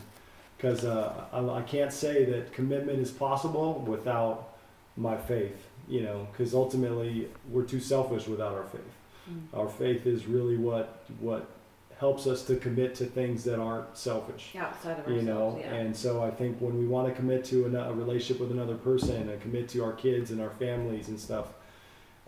[0.57, 4.55] because uh, I, I can't say that commitment is possible without
[4.95, 5.67] my faith.
[5.89, 8.81] You know, because ultimately we're too selfish without our faith.
[9.31, 9.57] Mm.
[9.57, 11.47] Our faith is really what what
[11.99, 15.73] helps us to commit to things that aren't selfish Yeah, outside of you know yeah.
[15.73, 18.75] and so i think when we want to commit to a, a relationship with another
[18.75, 21.47] person and commit to our kids and our families and stuff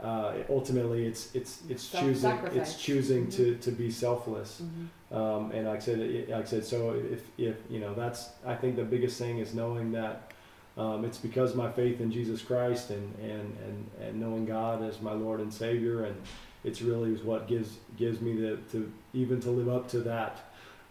[0.02, 2.58] uh, ultimately it's it's it's choosing Self-sacrifice.
[2.74, 5.16] it's choosing to to be selfless Mhm.
[5.18, 8.30] um, and like I said, it, like I said, so if, if you know, that's
[8.45, 10.32] I think the biggest thing is knowing that
[10.78, 14.82] um, it's because of my faith in Jesus Christ and, and, and, and knowing God
[14.82, 16.16] as my Lord and Savior, and
[16.64, 20.38] it's really what gives gives me the to even to live up to that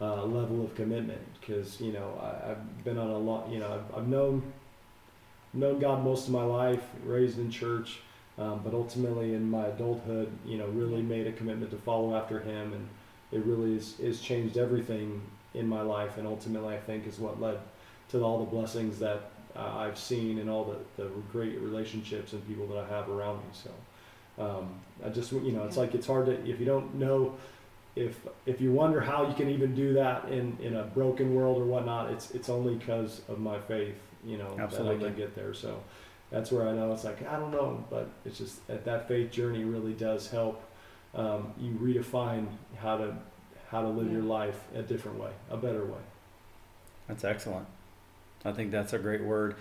[0.02, 1.22] uh, level of commitment.
[1.40, 4.42] Because you know I, I've been on a lot, you know, I've, I've known
[5.54, 8.00] known God most of my life, raised in church.
[8.38, 12.38] Um, but ultimately, in my adulthood, you know, really made a commitment to follow after
[12.38, 12.88] Him, and
[13.32, 15.20] it really is, is changed everything
[15.54, 17.58] in my life and ultimately i think is what led
[18.10, 22.46] to all the blessings that uh, i've seen and all the, the great relationships and
[22.46, 23.70] people that i have around me so
[24.42, 24.68] um,
[25.04, 27.34] i just you know it's like it's hard to if you don't know
[27.96, 31.60] if if you wonder how you can even do that in in a broken world
[31.60, 35.34] or whatnot it's it's only because of my faith you know that i can get
[35.34, 35.82] there so
[36.30, 39.30] that's where i know it's like i don't know but it's just that that faith
[39.30, 40.62] journey really does help
[41.14, 43.14] um, you redefine how to
[43.70, 46.00] how to live your life a different way, a better way.
[47.06, 47.66] That's excellent.
[48.44, 49.56] I think that's a great word.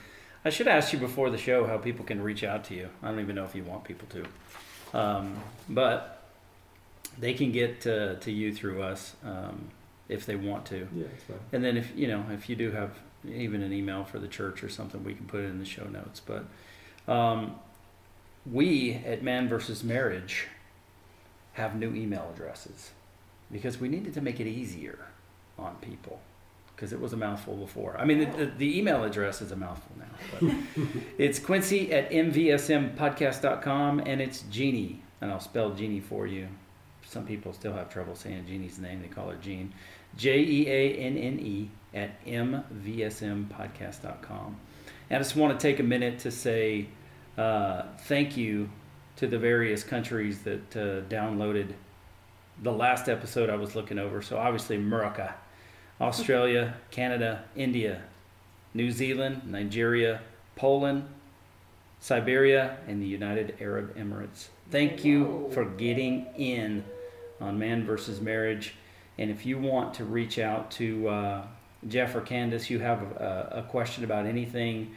[0.46, 2.90] I should ask you before the show how people can reach out to you.
[3.04, 5.36] I don't even know if you want people to, um,
[5.68, 6.24] but
[7.20, 9.70] they can get to, to you through us um,
[10.08, 10.88] if they want to.
[10.96, 11.40] Yeah, that's fine.
[11.52, 14.64] And then if you know if you do have even an email for the church
[14.64, 16.22] or something, we can put it in the show notes.
[16.22, 16.46] But
[17.12, 17.56] um,
[18.52, 20.48] we at Man versus Marriage
[21.54, 22.92] have new email addresses
[23.52, 25.08] because we needed to make it easier
[25.58, 26.20] on people
[26.76, 27.98] because it was a mouthful before.
[28.00, 30.06] I mean, the, the, the email address is a mouthful now.
[30.40, 30.84] But
[31.18, 36.48] it's Quincy at mvsmpodcast.com and it's Jeannie, and I'll spell Jeannie for you.
[37.08, 39.74] Some people still have trouble saying Jeannie's name; they call her Jean.
[40.18, 44.58] J E A N N E at mvsmpodcast.com.
[45.10, 46.88] And I just want to take a minute to say
[47.38, 48.70] uh, thank you
[49.18, 51.74] to the various countries that uh, downloaded
[52.62, 54.22] the last episode I was looking over.
[54.22, 55.36] So obviously America,
[56.02, 58.02] Australia, Canada, India,
[58.74, 60.22] New Zealand, Nigeria,
[60.56, 61.08] Poland,
[62.00, 64.48] Serbia, and the United Arab Emirates.
[64.70, 66.84] Thank you for getting in
[67.40, 68.76] on Man versus Marriage.
[69.18, 71.48] And if you want to reach out to uh,
[71.88, 74.96] Jeff or Candace, you have a, a question about anything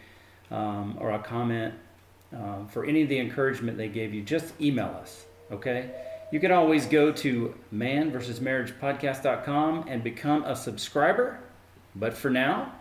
[0.51, 1.74] um, or a comment
[2.33, 5.91] um, for any of the encouragement they gave you, just email us, okay?
[6.31, 11.41] You can always go to man versus marriage podcast.com and become a subscriber.
[11.97, 12.72] But for now,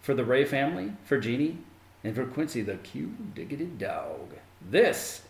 [0.00, 1.58] for the Ray family, for Jeannie,
[2.04, 4.34] and for Quincy the cute diggity dog,
[4.70, 5.22] this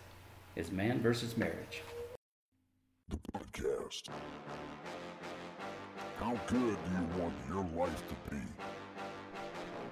[0.56, 1.82] is Man versus Marriage.
[3.08, 4.10] The podcast.
[6.20, 8.40] How good do you want your life to be?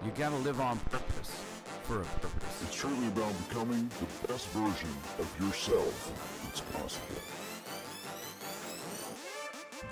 [0.04, 1.30] You gotta live on purpose
[1.82, 2.62] for a purpose.
[2.62, 6.12] It's truly about becoming the best version of yourself
[6.44, 7.22] that's possible.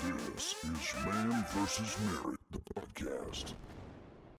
[0.03, 1.97] This is Man vs.
[2.05, 3.53] Marriage, the podcast.